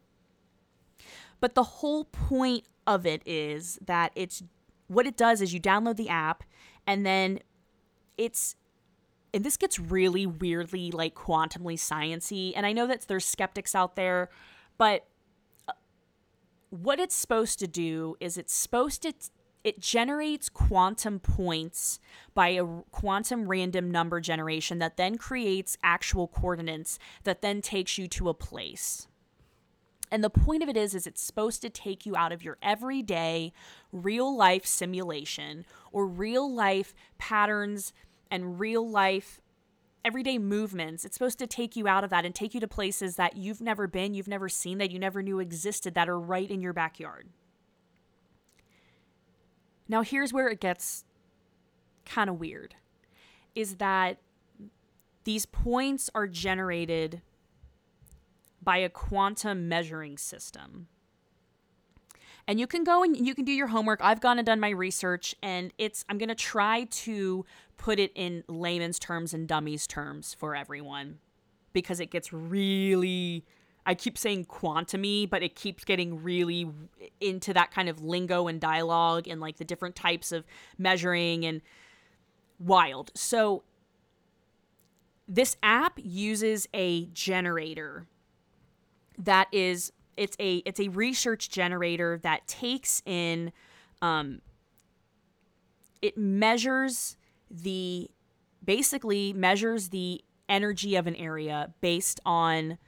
[1.40, 4.42] But the whole point of it is that it's
[4.88, 6.44] what it does is you download the app
[6.86, 7.40] and then
[8.16, 8.56] it's
[9.34, 13.96] and this gets really weirdly like quantumly sciency and I know that there's skeptics out
[13.96, 14.30] there,
[14.78, 15.06] but
[15.68, 15.72] uh,
[16.70, 19.12] what it's supposed to do is it's supposed to
[19.64, 21.98] it generates quantum points
[22.34, 28.06] by a quantum random number generation that then creates actual coordinates that then takes you
[28.06, 29.08] to a place.
[30.10, 32.58] And the point of it is is it's supposed to take you out of your
[32.62, 33.52] everyday
[33.92, 37.92] real life simulation or real life patterns
[38.30, 39.40] and real life
[40.04, 41.04] everyday movements.
[41.04, 43.60] It's supposed to take you out of that and take you to places that you've
[43.60, 46.72] never been, you've never seen, that you never knew existed that are right in your
[46.72, 47.28] backyard.
[49.88, 51.04] Now, here's where it gets
[52.04, 52.76] kind of weird
[53.56, 54.18] is that
[55.24, 57.20] these points are generated
[58.66, 60.88] by a quantum measuring system.
[62.48, 64.00] And you can go and you can do your homework.
[64.02, 67.46] I've gone and done my research, and it's, I'm to try to
[67.76, 71.18] put it in layman's terms and dummies terms for everyone
[71.72, 73.44] because it gets really
[73.88, 76.68] I keep saying quantumy, but it keeps getting really
[77.20, 80.44] into that kind of lingo and dialogue and like the different types of
[80.76, 81.62] measuring and
[82.58, 83.12] wild.
[83.14, 83.62] So
[85.28, 88.08] this app uses a generator
[89.18, 93.52] that is it's a it's a research generator that takes in
[94.02, 94.40] um
[96.02, 97.16] it measures
[97.50, 98.10] the
[98.64, 102.78] basically measures the energy of an area based on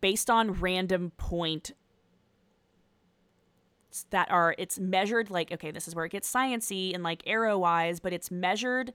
[0.00, 1.72] based on random point
[4.10, 7.56] that are it's measured like okay this is where it gets sciency and like arrow
[7.58, 8.92] wise but it's measured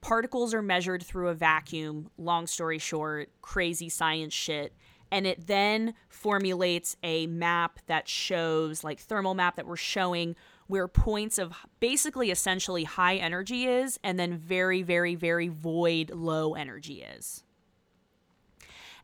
[0.00, 4.72] particles are measured through a vacuum long story short crazy science shit
[5.10, 10.36] and it then formulates a map that shows like thermal map that we're showing
[10.66, 16.54] where points of basically essentially high energy is and then very very very void low
[16.54, 17.42] energy is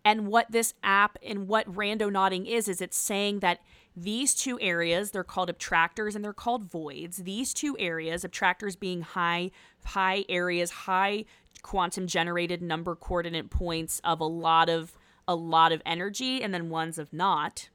[0.05, 3.61] and what this app and what Randonauting is, is it's saying that
[3.97, 7.19] these two areas, they're called attractors and they're called voids.
[7.19, 9.51] These two areas, attractors being high,
[9.85, 11.25] high areas, high
[11.63, 16.71] quantum generated number coordinate points of a lot of a lot of energy, and then
[16.71, 17.69] ones of not,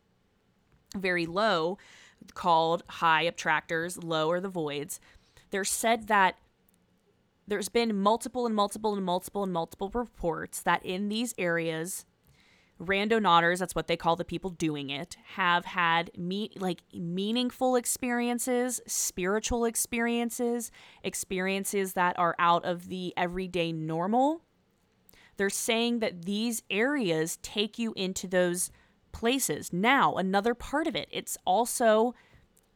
[0.96, 1.78] very low,
[2.34, 5.00] called high attractors, low are the voids.
[5.52, 6.36] They're said that
[7.48, 12.06] there's been multiple and multiple and multiple and multiple reports that in these areas
[12.80, 18.80] randonauters that's what they call the people doing it have had me like meaningful experiences
[18.88, 20.72] spiritual experiences
[21.04, 24.42] experiences that are out of the everyday normal
[25.40, 28.70] they're saying that these areas take you into those
[29.12, 32.14] places now another part of it it's also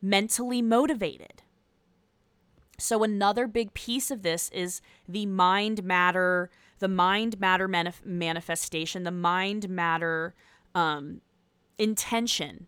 [0.02, 1.44] mentally motivated
[2.80, 6.50] so another big piece of this is the mind matter
[6.84, 10.36] the mind matter manif- manifestation, the mind matter
[10.76, 11.22] um,
[11.78, 12.68] intention.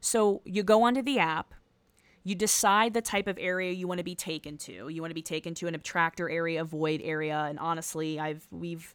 [0.00, 1.54] So you go onto the app,
[2.24, 4.88] you decide the type of area you want to be taken to.
[4.88, 8.94] You want to be taken to an attractor area, void area, and honestly, I've we've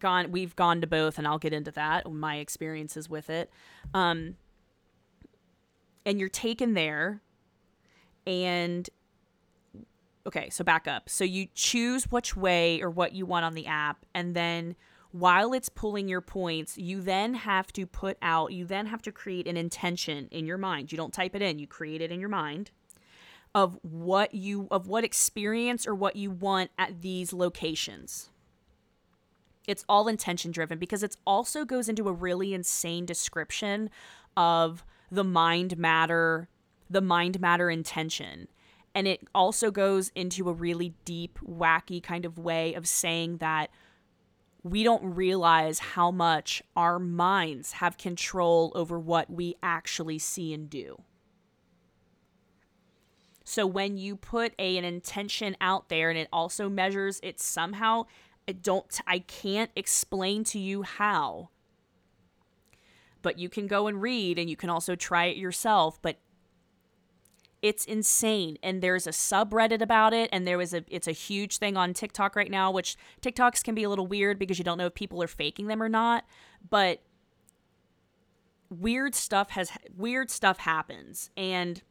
[0.00, 3.50] gone we've gone to both, and I'll get into that my experiences with it.
[3.94, 4.36] Um,
[6.04, 7.22] and you're taken there,
[8.26, 8.88] and
[10.26, 11.08] okay, so back up.
[11.08, 14.76] So you choose which way or what you want on the app, and then
[15.12, 19.12] while it's pulling your points, you then have to put out, you then have to
[19.12, 20.90] create an intention in your mind.
[20.90, 22.70] You don't type it in, you create it in your mind
[23.54, 28.30] of what you of what experience or what you want at these locations.
[29.68, 33.90] It's all intention driven because it also goes into a really insane description
[34.36, 36.48] of the mind matter,
[36.88, 38.48] the mind matter intention
[38.94, 43.70] and it also goes into a really deep, wacky kind of way of saying that
[44.64, 50.70] we don't realize how much our minds have control over what we actually see and
[50.70, 51.02] do.
[53.44, 58.06] So when you put a, an intention out there and it also measures it somehow
[58.48, 61.50] I don't I can't explain to you how.
[63.20, 66.18] But you can go and read and you can also try it yourself, but
[67.62, 71.58] it's insane and there's a subreddit about it and there was a it's a huge
[71.58, 74.78] thing on TikTok right now which TikToks can be a little weird because you don't
[74.78, 76.24] know if people are faking them or not
[76.68, 77.00] but
[78.68, 81.82] weird stuff has weird stuff happens and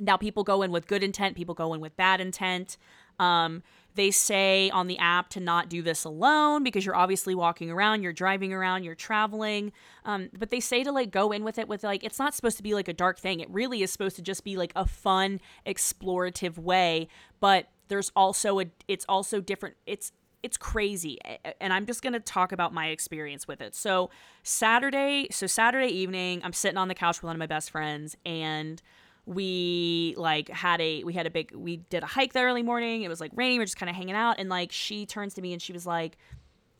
[0.00, 2.76] Now, people go in with good intent, people go in with bad intent.
[3.20, 3.62] Um,
[3.94, 8.02] they say on the app to not do this alone because you're obviously walking around,
[8.02, 9.72] you're driving around, you're traveling.
[10.04, 12.56] Um, but they say to like go in with it with like, it's not supposed
[12.56, 13.40] to be like a dark thing.
[13.40, 17.08] It really is supposed to just be like a fun, explorative way.
[17.40, 19.76] But there's also a, it's also different.
[19.86, 21.18] It's, it's crazy.
[21.60, 23.74] And I'm just going to talk about my experience with it.
[23.74, 24.10] So,
[24.42, 28.14] Saturday, so Saturday evening, I'm sitting on the couch with one of my best friends
[28.26, 28.82] and
[29.26, 33.02] we like had a we had a big we did a hike that early morning.
[33.02, 33.58] It was like raining.
[33.58, 34.36] We are just kind of hanging out.
[34.38, 36.16] And like she turns to me and she was like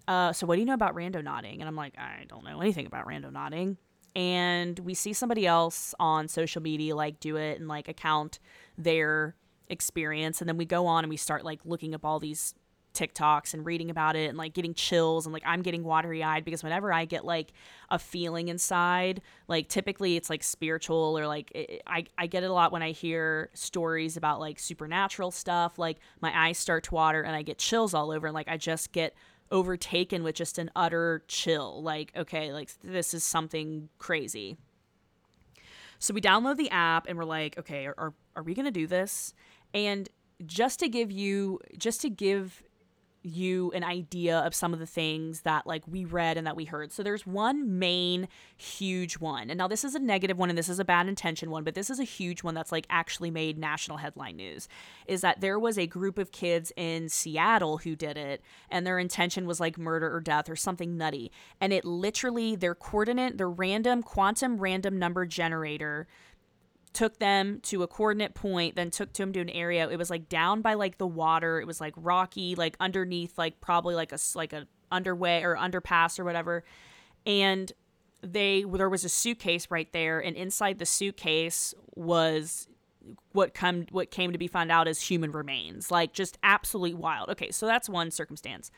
[0.09, 1.61] uh so what do you know about Randonauting?
[1.61, 3.77] And i'm like i don't know anything about Randonauting.
[4.17, 8.39] And we see somebody else on social media like do it and like account
[8.79, 9.35] their
[9.69, 10.41] experience.
[10.41, 12.55] And then we go on and we start like looking up all these
[12.95, 16.45] TikToks and reading about it and like getting chills and like I'm getting watery eyed
[16.45, 17.53] because whenever I get like
[17.91, 22.51] a feeling inside, like typically it's like spiritual or like it, I, I get it
[22.51, 25.79] a lot when I hear stories about like supernatural stuff.
[25.79, 28.57] Like my eyes start to water and I get chills all over and like I
[28.57, 29.15] just get
[29.51, 31.83] overtaken with just an utter chill.
[31.83, 34.57] Like, okay, like this is something crazy.
[35.99, 38.71] So we download the app and we're like, okay, are, are, are we going to
[38.71, 39.33] do this?
[39.73, 40.09] And
[40.45, 42.63] just to give you, just to give
[43.25, 46.67] you an idea of some of the things that like we read and that we
[46.67, 46.93] heard.
[46.93, 49.51] So there's one main huge one.
[49.51, 51.75] And now this is a negative one and this is a bad intention one, but
[51.75, 54.69] this is a huge one that's like actually made national headline news.
[55.07, 58.99] Is that there was a group of kids in Seattle who did it and their
[58.99, 61.33] intention was like murder or death or something nutty.
[61.61, 66.07] And it literally their coordinate, their random quantum random number generator
[66.95, 69.89] took them to a coordinate point, then took them to an area.
[69.91, 71.61] It was like down by like the water.
[71.61, 76.19] It was like rocky, like underneath, like probably like a like a underway or underpass
[76.19, 76.65] or whatever.
[77.27, 77.73] And
[78.23, 82.69] they there was a suitcase right there, and inside the suitcase was
[83.33, 85.91] what come what came to be found out as human remains.
[85.91, 87.29] Like just absolutely wild.
[87.31, 88.71] Okay, so that's one circumstance.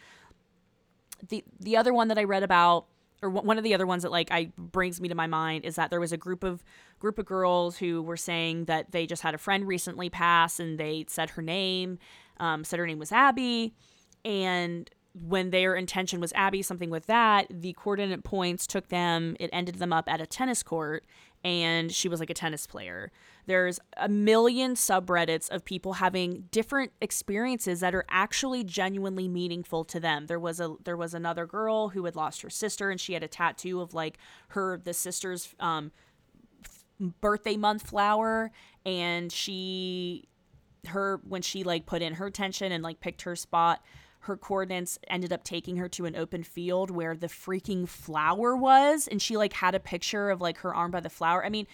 [1.28, 2.86] The the other one that I read about
[3.22, 5.76] or one of the other ones that like I brings me to my mind is
[5.76, 6.62] that there was a group of
[6.98, 10.78] group of girls who were saying that they just had a friend recently pass and
[10.78, 11.98] they said her name,
[12.38, 13.74] um, said her name was Abby,
[14.24, 19.48] and when their intention was Abby, something with that, the coordinate points took them, it
[19.52, 21.04] ended them up at a tennis court,
[21.42, 23.10] and she was like a tennis player.
[23.46, 30.00] There's a million subreddits of people having different experiences that are actually genuinely meaningful to
[30.00, 30.26] them.
[30.26, 33.22] There was a there was another girl who had lost her sister and she had
[33.22, 34.18] a tattoo of like
[34.48, 35.92] her the sister's um
[37.20, 38.50] birthday month flower
[38.84, 40.28] and she
[40.88, 43.82] her when she like put in her tension and like picked her spot
[44.20, 49.06] her coordinates ended up taking her to an open field where the freaking flower was
[49.08, 51.66] and she like had a picture of like her arm by the flower i mean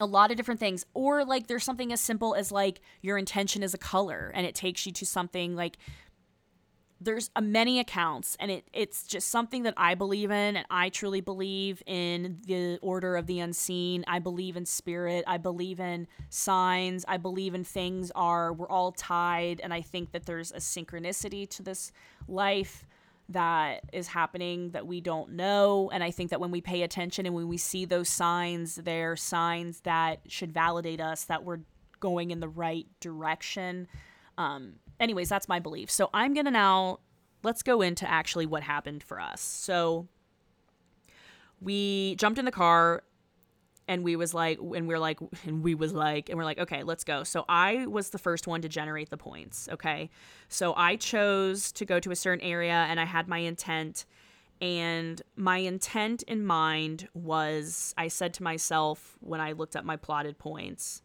[0.00, 3.62] a lot of different things or like there's something as simple as like your intention
[3.62, 5.76] is a color and it takes you to something like
[7.00, 10.88] there's a many accounts and it it's just something that I believe in and I
[10.88, 14.04] truly believe in the order of the unseen.
[14.08, 15.24] I believe in spirit.
[15.26, 17.04] I believe in signs.
[17.06, 21.48] I believe in things are we're all tied and I think that there's a synchronicity
[21.50, 21.92] to this
[22.26, 22.86] life
[23.28, 27.24] that is happening that we don't know and I think that when we pay attention
[27.24, 31.60] and when we see those signs, they're signs that should validate us that we're
[32.00, 33.88] going in the right direction.
[34.36, 35.90] Um anyways, that's my belief.
[35.90, 37.00] So I'm going to now
[37.42, 39.40] let's go into actually what happened for us.
[39.40, 40.08] So
[41.60, 43.04] we jumped in the car
[43.88, 46.58] and we was like and we are like and we was like and we're like
[46.58, 47.24] okay let's go.
[47.24, 50.10] So i was the first one to generate the points okay?
[50.48, 54.06] So i chose to go to a certain area and i had my intent.
[54.60, 59.96] And my intent in mind was i said to myself when i looked at my
[59.96, 61.02] plotted points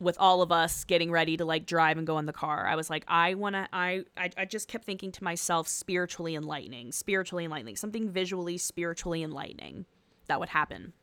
[0.00, 2.74] with all of us getting ready to like drive and go in the car i
[2.74, 6.90] was like i want to I, I i just kept thinking to myself spiritually enlightening
[6.92, 9.84] spiritually enlightening something visually spiritually enlightening
[10.26, 10.94] that would happen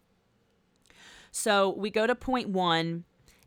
[1.38, 3.04] so we go to point one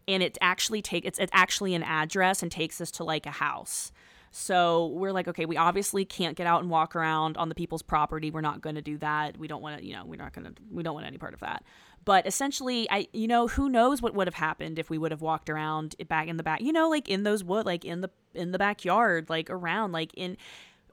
[0.07, 3.33] and it actually take it's, it's actually an address and takes us to like a
[3.33, 3.93] house
[4.33, 7.83] so we're like, okay, we obviously can't get out and walk around on the people's
[7.83, 8.31] property.
[8.31, 9.37] We're not going to do that.
[9.37, 11.35] We don't want to, you know, we're not going to, we don't want any part
[11.35, 11.65] of that.
[12.05, 15.21] But essentially, I, you know, who knows what would have happened if we would have
[15.21, 18.03] walked around it back in the back, you know, like in those wood, like in
[18.03, 20.37] the, in the backyard, like around, like in,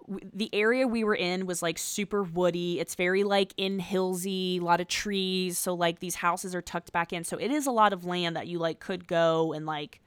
[0.07, 2.79] the area we were in was like super woody.
[2.79, 5.57] It's very like in hillsy, a lot of trees.
[5.57, 7.23] So like these houses are tucked back in.
[7.25, 9.99] So it is a lot of land that you like could go and like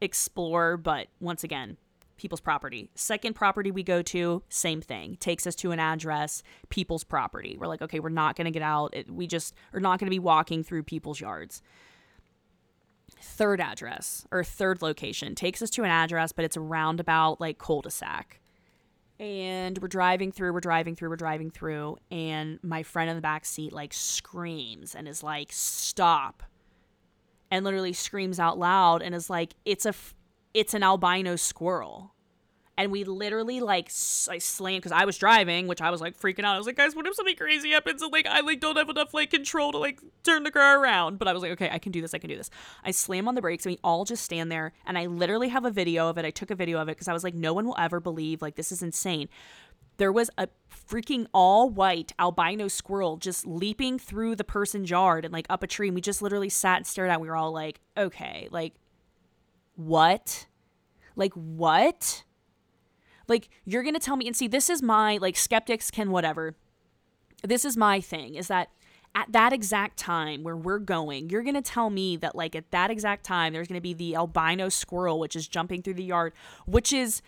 [0.00, 0.76] explore.
[0.76, 1.76] But once again,
[2.16, 2.90] people's property.
[2.94, 5.16] Second property we go to, same thing.
[5.16, 7.56] Takes us to an address, people's property.
[7.58, 8.94] We're like, okay, we're not going to get out.
[8.94, 11.62] It, we just are not going to be walking through people's yards.
[13.20, 17.58] third address or third location takes us to an address, but it's a roundabout like
[17.58, 18.40] cul-de-sac.
[19.24, 23.22] And we're driving through, we're driving through, we're driving through, and my friend in the
[23.22, 26.42] back seat like screams and is like, "Stop!"
[27.50, 29.94] and literally screams out loud and is like, "It's a,
[30.52, 32.13] it's an albino squirrel."
[32.76, 33.86] And we literally like
[34.28, 36.54] I slammed because I was driving, which I was like freaking out.
[36.54, 38.88] I was like, guys, what if something crazy happens and like I like don't have
[38.88, 41.18] enough like control to like turn the car around?
[41.18, 42.14] But I was like, okay, I can do this.
[42.14, 42.50] I can do this.
[42.84, 44.72] I slam on the brakes and we all just stand there.
[44.86, 46.24] And I literally have a video of it.
[46.24, 48.42] I took a video of it because I was like, no one will ever believe
[48.42, 49.28] like this is insane.
[49.96, 50.48] There was a
[50.90, 55.68] freaking all white albino squirrel just leaping through the person's yard and like up a
[55.68, 55.86] tree.
[55.86, 57.14] And we just literally sat and stared at.
[57.14, 57.20] It.
[57.20, 58.74] We were all like, okay, like
[59.76, 60.46] what?
[61.14, 62.24] Like what?
[63.28, 66.54] Like you're going to tell me and see this is my like skeptics can whatever.
[67.42, 68.70] This is my thing is that
[69.14, 72.70] at that exact time where we're going, you're going to tell me that like at
[72.70, 76.04] that exact time there's going to be the albino squirrel which is jumping through the
[76.04, 76.32] yard,
[76.66, 77.22] which is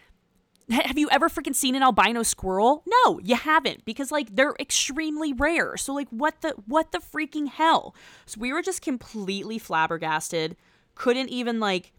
[0.68, 2.82] have you ever freaking seen an albino squirrel?
[2.86, 5.76] No, you haven't because like they're extremely rare.
[5.76, 7.94] So like what the what the freaking hell?
[8.26, 10.57] So we were just completely flabbergasted.
[10.97, 11.92] Couldn't even like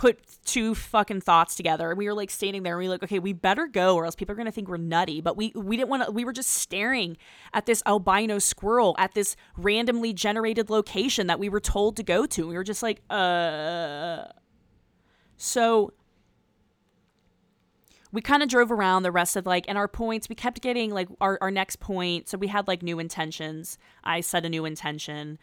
[0.00, 1.90] put two fucking thoughts together.
[1.90, 4.06] And we were like standing there and we were like, okay, we better go or
[4.06, 5.20] else people are gonna think we're nutty.
[5.20, 7.18] But we we didn't want to we were just staring
[7.52, 12.24] at this albino squirrel at this randomly generated location that we were told to go
[12.24, 12.48] to.
[12.48, 14.24] We were just like, uh
[15.36, 15.92] so
[18.10, 20.92] we kind of drove around the rest of like and our points we kept getting
[20.92, 24.64] like our, our next point so we had like new intentions i set a new
[24.64, 25.38] intention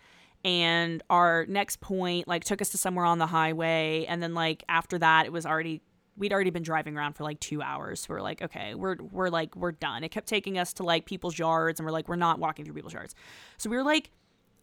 [0.48, 4.64] and our next point like took us to somewhere on the highway and then like
[4.70, 5.82] after that it was already
[6.16, 8.00] we'd already been driving around for like two hours.
[8.00, 10.06] So we're like okay we're we're like we're done.
[10.06, 12.76] It kept taking us to like people's yards and we're like we're not walking through
[12.76, 13.14] people's yards.
[13.58, 14.10] So we were like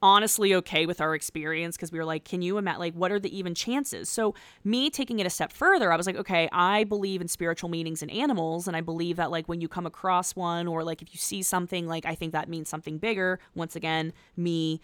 [0.02, 3.20] honestly okay with our experience because we were like can you imagine like what are
[3.20, 4.08] the even chances?
[4.08, 7.68] So me taking it a step further i was like okay i believe in spiritual
[7.68, 11.00] meanings in animals and i believe that like when you come across one or like
[11.00, 13.38] if you see something like i think that means something bigger.
[13.54, 14.80] Once again me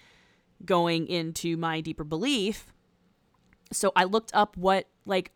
[0.64, 2.72] going into my deeper belief.
[3.72, 5.32] So I looked up what like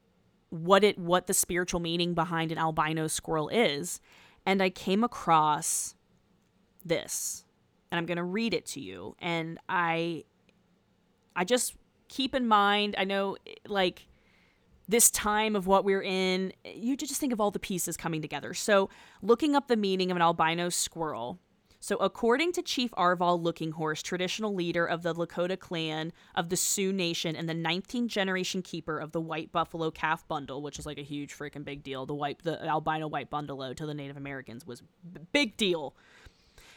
[0.50, 4.00] what it what the spiritual meaning behind an albino squirrel is,
[4.44, 5.94] and I came across
[6.84, 7.44] this.
[7.90, 10.24] And I'm going to read it to you and I
[11.36, 11.74] I just
[12.08, 14.06] keep in mind, I know like
[14.86, 18.54] this time of what we're in, you just think of all the pieces coming together.
[18.54, 18.90] So,
[19.22, 21.38] looking up the meaning of an albino squirrel,
[21.84, 26.56] so, according to Chief Arvol Looking Horse, traditional leader of the Lakota clan of the
[26.56, 30.86] Sioux Nation and the 19th generation keeper of the white buffalo calf bundle, which is
[30.86, 32.06] like a huge freaking big deal.
[32.06, 35.94] The white, the albino white bundalo to the Native Americans was b- big deal.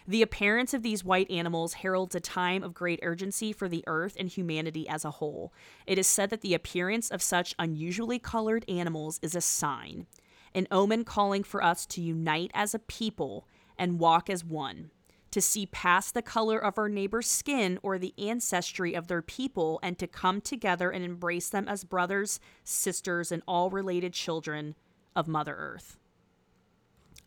[0.06, 4.18] The appearance of these white animals heralds a time of great urgency for the earth
[4.20, 5.54] and humanity as a whole.
[5.86, 10.06] It is said that the appearance of such unusually colored animals is a sign,
[10.54, 13.48] an omen calling for us to unite as a people
[13.78, 14.92] and walk as one
[15.38, 19.80] to see past the color of our neighbor's skin or the ancestry of their people
[19.84, 24.74] and to come together and embrace them as brothers, sisters, and all related children
[25.16, 26.00] of Mother Earth.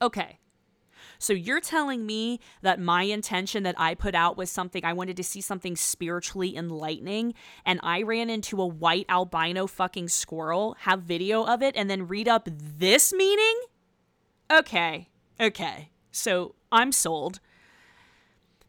[0.03, 0.41] Okay.
[1.21, 5.17] So you're telling me that my intention that I put out was something I wanted
[5.17, 11.03] to see something spiritually enlightening and I ran into a white albino fucking squirrel, have
[11.03, 13.61] video of it and then read up this meaning?
[14.51, 15.11] Okay.
[15.41, 15.91] Okay.
[16.11, 17.39] So I'm sold.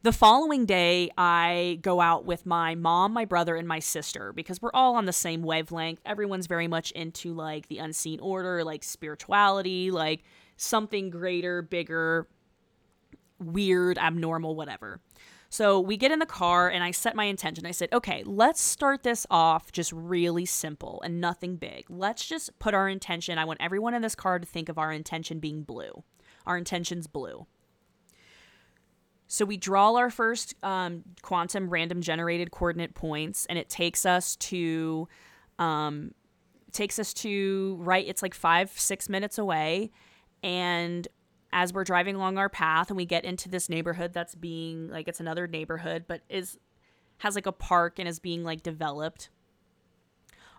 [0.04, 4.60] The following day, I go out with my mom, my brother, and my sister because
[4.60, 6.02] we're all on the same wavelength.
[6.08, 10.24] Everyone's very much into like the unseen order, like spirituality, like
[10.58, 12.28] something greater, bigger,
[13.38, 15.02] weird, abnormal, whatever.
[15.50, 17.68] So we get in the car and I set my intention.
[17.68, 21.86] I said, okay, let's start this off just really simple and nothing big.
[21.90, 23.38] Let's just put our intention.
[23.38, 26.04] I want everyone in this car to think of our intention being blue.
[26.48, 27.46] Our intention's blue.
[29.32, 34.36] So we draw our first um, quantum random generated coordinate points, and it takes us
[34.36, 35.08] to,
[35.58, 36.14] um,
[36.74, 38.06] takes us to right.
[38.06, 39.92] It's like five six minutes away,
[40.44, 41.08] and
[41.54, 45.08] as we're driving along our path, and we get into this neighborhood that's being like
[45.08, 46.60] it's another neighborhood, but is
[47.20, 49.30] has like a park and is being like developed.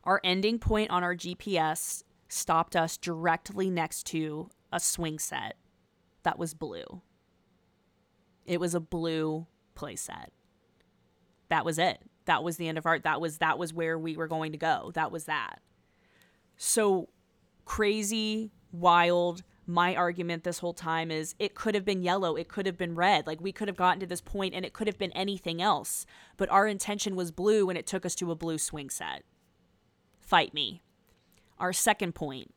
[0.05, 5.59] Our ending point on our GPS stopped us directly next to a swing set
[6.23, 7.03] that was blue.
[8.47, 9.47] It was a blue
[9.77, 10.27] playset.
[11.49, 12.01] That was it.
[12.27, 13.03] That was the end of art.
[13.05, 14.91] That was that was where we were going to go.
[14.95, 15.61] That was that.
[16.57, 17.09] So
[17.65, 19.43] crazy, wild.
[19.67, 22.97] My argument this whole time is it could have been yellow, it could have been
[22.97, 23.27] red.
[23.27, 26.05] Like we could have gotten to this point and it could have been anything else.
[26.37, 29.23] But our intention was blue and it took us to a blue swing set.
[30.21, 30.83] fight me.
[31.59, 32.53] Our second point.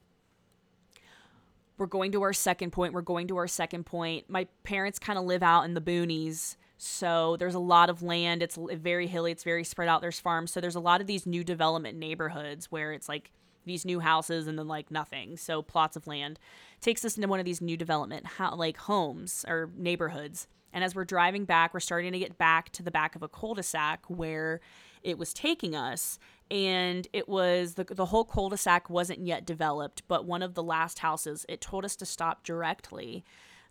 [1.77, 2.93] We're going to our second point.
[2.93, 4.29] We're going to our second point.
[4.29, 6.55] My parents kind of live out in the boonies.
[6.77, 8.41] So there's a lot of land.
[8.41, 9.31] It's very hilly.
[9.31, 10.01] It's very spread out.
[10.01, 10.51] There's farms.
[10.51, 13.31] So there's a lot of these new development neighborhoods where it's like
[13.65, 15.37] these new houses and then like nothing.
[15.37, 16.39] So plots of land
[16.81, 20.47] takes us into one of these new development ho- like homes or neighborhoods.
[20.71, 23.29] And as we're driving back, we're starting to get back to the back of a
[23.29, 24.59] cul-de-sac where
[25.05, 26.19] it was taking us
[26.51, 30.99] and it was the, the whole cul-de-sac wasn't yet developed but one of the last
[30.99, 33.23] houses it told us to stop directly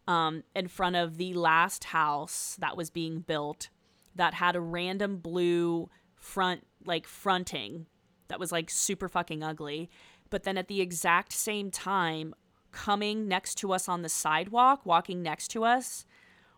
[0.07, 3.69] um, in front of the last house that was being built
[4.15, 7.87] that had a random blue front like fronting
[8.29, 9.91] that was like super fucking ugly.
[10.31, 12.35] But then at the exact same time
[12.73, 16.05] coming next to us on the sidewalk walking next to us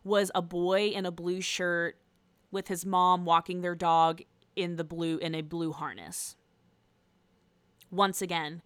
[0.02, 1.98] was a boy in a blue shirt
[2.50, 4.22] with his mom walking their dog
[4.56, 6.36] in the blue in a blue harness.
[7.90, 8.62] Once again,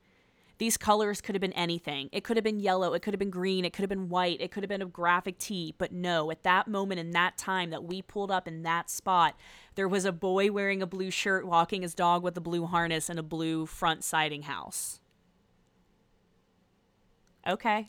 [0.60, 2.10] these colors could have been anything.
[2.12, 4.42] It could have been yellow, it could have been green, it could have been white,
[4.42, 7.70] it could have been a graphic tee, but no, at that moment in that time
[7.70, 9.36] that we pulled up in that spot,
[9.74, 13.08] there was a boy wearing a blue shirt walking his dog with a blue harness
[13.08, 15.00] in a blue front siding house.
[17.48, 17.88] Okay.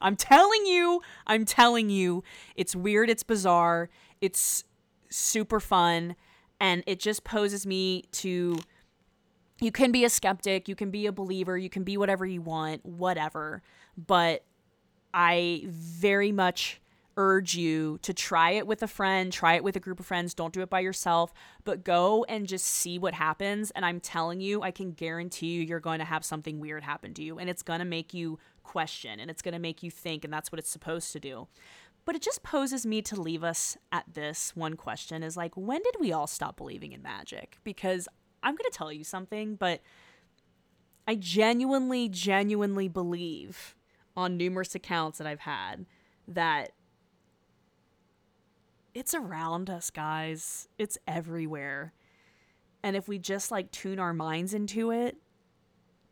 [0.00, 2.24] I'm telling you, I'm telling you,
[2.54, 3.90] it's weird, it's bizarre,
[4.22, 4.64] it's
[5.10, 6.16] super fun
[6.60, 8.58] and it just poses me to
[9.60, 12.42] you can be a skeptic, you can be a believer, you can be whatever you
[12.42, 13.62] want, whatever.
[13.96, 14.44] But
[15.14, 16.80] I very much
[17.16, 20.34] urge you to try it with a friend, try it with a group of friends.
[20.34, 21.32] Don't do it by yourself,
[21.64, 23.70] but go and just see what happens.
[23.70, 27.14] And I'm telling you, I can guarantee you, you're going to have something weird happen
[27.14, 27.38] to you.
[27.38, 30.24] And it's going to make you question and it's going to make you think.
[30.24, 31.48] And that's what it's supposed to do.
[32.06, 35.82] But it just poses me to leave us at this one question is like, when
[35.82, 37.58] did we all stop believing in magic?
[37.64, 38.08] Because
[38.44, 39.80] I'm going to tell you something, but
[41.06, 43.74] I genuinely, genuinely believe
[44.16, 45.84] on numerous accounts that I've had
[46.28, 46.70] that
[48.94, 50.68] it's around us, guys.
[50.78, 51.92] It's everywhere.
[52.82, 55.16] And if we just like tune our minds into it,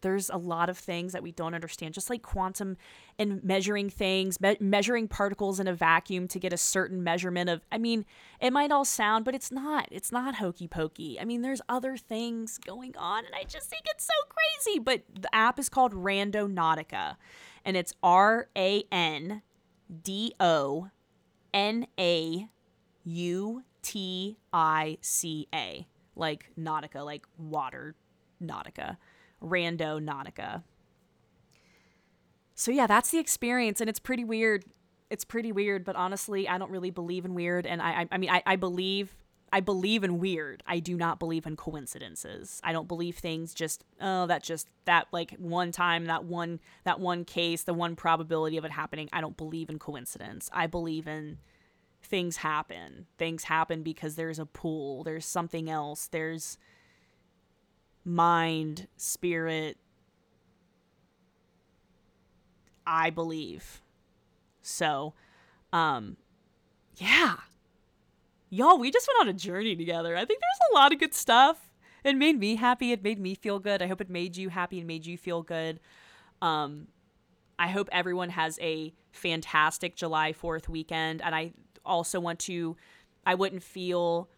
[0.05, 2.77] there's a lot of things that we don't understand, just like quantum
[3.19, 7.63] and measuring things, me- measuring particles in a vacuum to get a certain measurement of.
[7.73, 8.05] I mean,
[8.39, 9.89] it might all sound, but it's not.
[9.91, 11.19] It's not hokey pokey.
[11.19, 14.79] I mean, there's other things going on, and I just think it's so crazy.
[14.79, 17.17] But the app is called Randonautica,
[17.65, 19.41] and it's R A N
[20.03, 20.91] D O
[21.55, 22.47] N A
[23.05, 27.95] U T I C A, like Nautica, like water
[28.43, 28.99] Nautica.
[29.43, 30.63] Randonautica.
[32.55, 34.65] So yeah, that's the experience, and it's pretty weird.
[35.11, 38.19] It's pretty weird, but honestly, I don't really believe in weird, and I, I, I
[38.19, 39.17] mean, I, I believe,
[39.53, 40.63] I believe in weird.
[40.67, 42.61] I do not believe in coincidences.
[42.65, 47.01] I don't believe things just, oh, that just that like one time, that one, that
[47.01, 49.09] one case, the one probability of it happening.
[49.13, 50.49] I don't believe in coincidence.
[50.53, 51.39] I believe in
[52.03, 53.07] things happen.
[53.19, 55.05] Things happen because there's a pool.
[55.05, 56.09] There's something else.
[56.09, 56.59] There's
[58.05, 59.77] mind, spirit.
[62.87, 63.81] I believe.
[64.63, 65.15] So,
[65.73, 66.17] um,
[66.97, 67.37] yeah.
[68.51, 70.17] Y'all, we just went on a journey together.
[70.17, 71.71] I think there's a lot of good stuff.
[72.05, 72.93] It made me happy.
[72.93, 73.83] It made me feel good.
[73.83, 75.81] I hope it made you happy and made you feel good.
[76.43, 76.89] Um,
[77.59, 81.23] I hope everyone has a fantastic July 4th weekend.
[81.23, 81.53] And I
[81.85, 82.77] also want to,
[83.25, 84.29] I wouldn't feel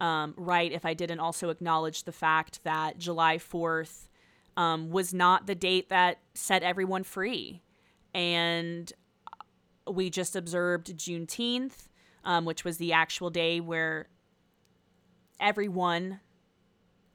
[0.00, 4.08] um, right if I didn't also acknowledge the fact that July 4th
[4.56, 7.62] um, was not the date that set everyone free.
[8.14, 8.92] And
[9.86, 11.88] we just observed Juneteenth,
[12.24, 14.08] um, which was the actual day where
[15.38, 16.20] everyone,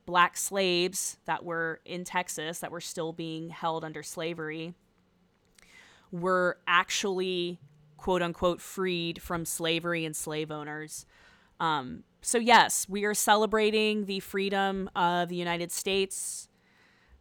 [0.06, 4.74] black slaves that were in Texas, that were still being held under slavery,
[6.12, 7.60] were actually
[7.98, 11.06] quote unquote freed from slavery and slave owners.
[11.60, 16.50] Um, so, yes, we are celebrating the freedom of the United States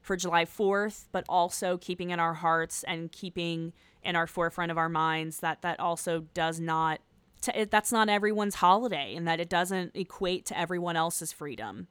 [0.00, 4.78] for July 4th, but also keeping in our hearts and keeping in our forefront of
[4.78, 7.00] our minds that that also does not
[7.42, 11.86] t- that's not everyone's holiday and that it doesn't equate to everyone else's freedom.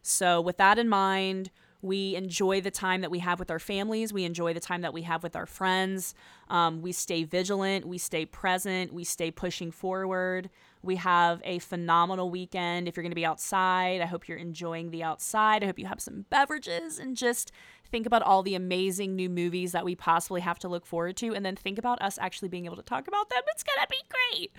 [0.00, 1.50] So with that in mind,
[1.82, 4.10] we enjoy the time that we have with our families.
[4.10, 6.14] We enjoy the time that we have with our friends.
[6.48, 7.86] Um, we stay vigilant.
[7.86, 8.90] We stay present.
[8.90, 10.48] We stay pushing forward.
[10.84, 12.88] We have a phenomenal weekend.
[12.88, 15.62] If you're going to be outside, I hope you're enjoying the outside.
[15.62, 17.52] I hope you have some beverages and just
[17.90, 21.34] think about all the amazing new movies that we possibly have to look forward to.
[21.34, 23.42] And then think about us actually being able to talk about them.
[23.48, 24.52] It's going to be great.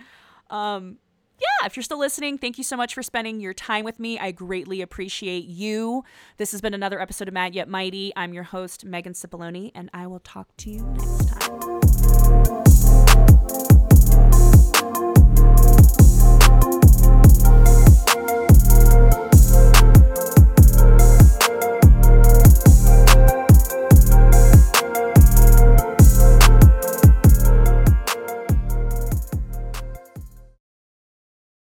[0.50, 0.98] Um,
[1.38, 4.18] yeah, if you're still listening, thank you so much for spending your time with me.
[4.18, 6.02] I greatly appreciate you.
[6.38, 8.12] This has been another episode of Mad Yet Mighty.
[8.16, 11.75] I'm your host, Megan Cipollone, and I will talk to you next time.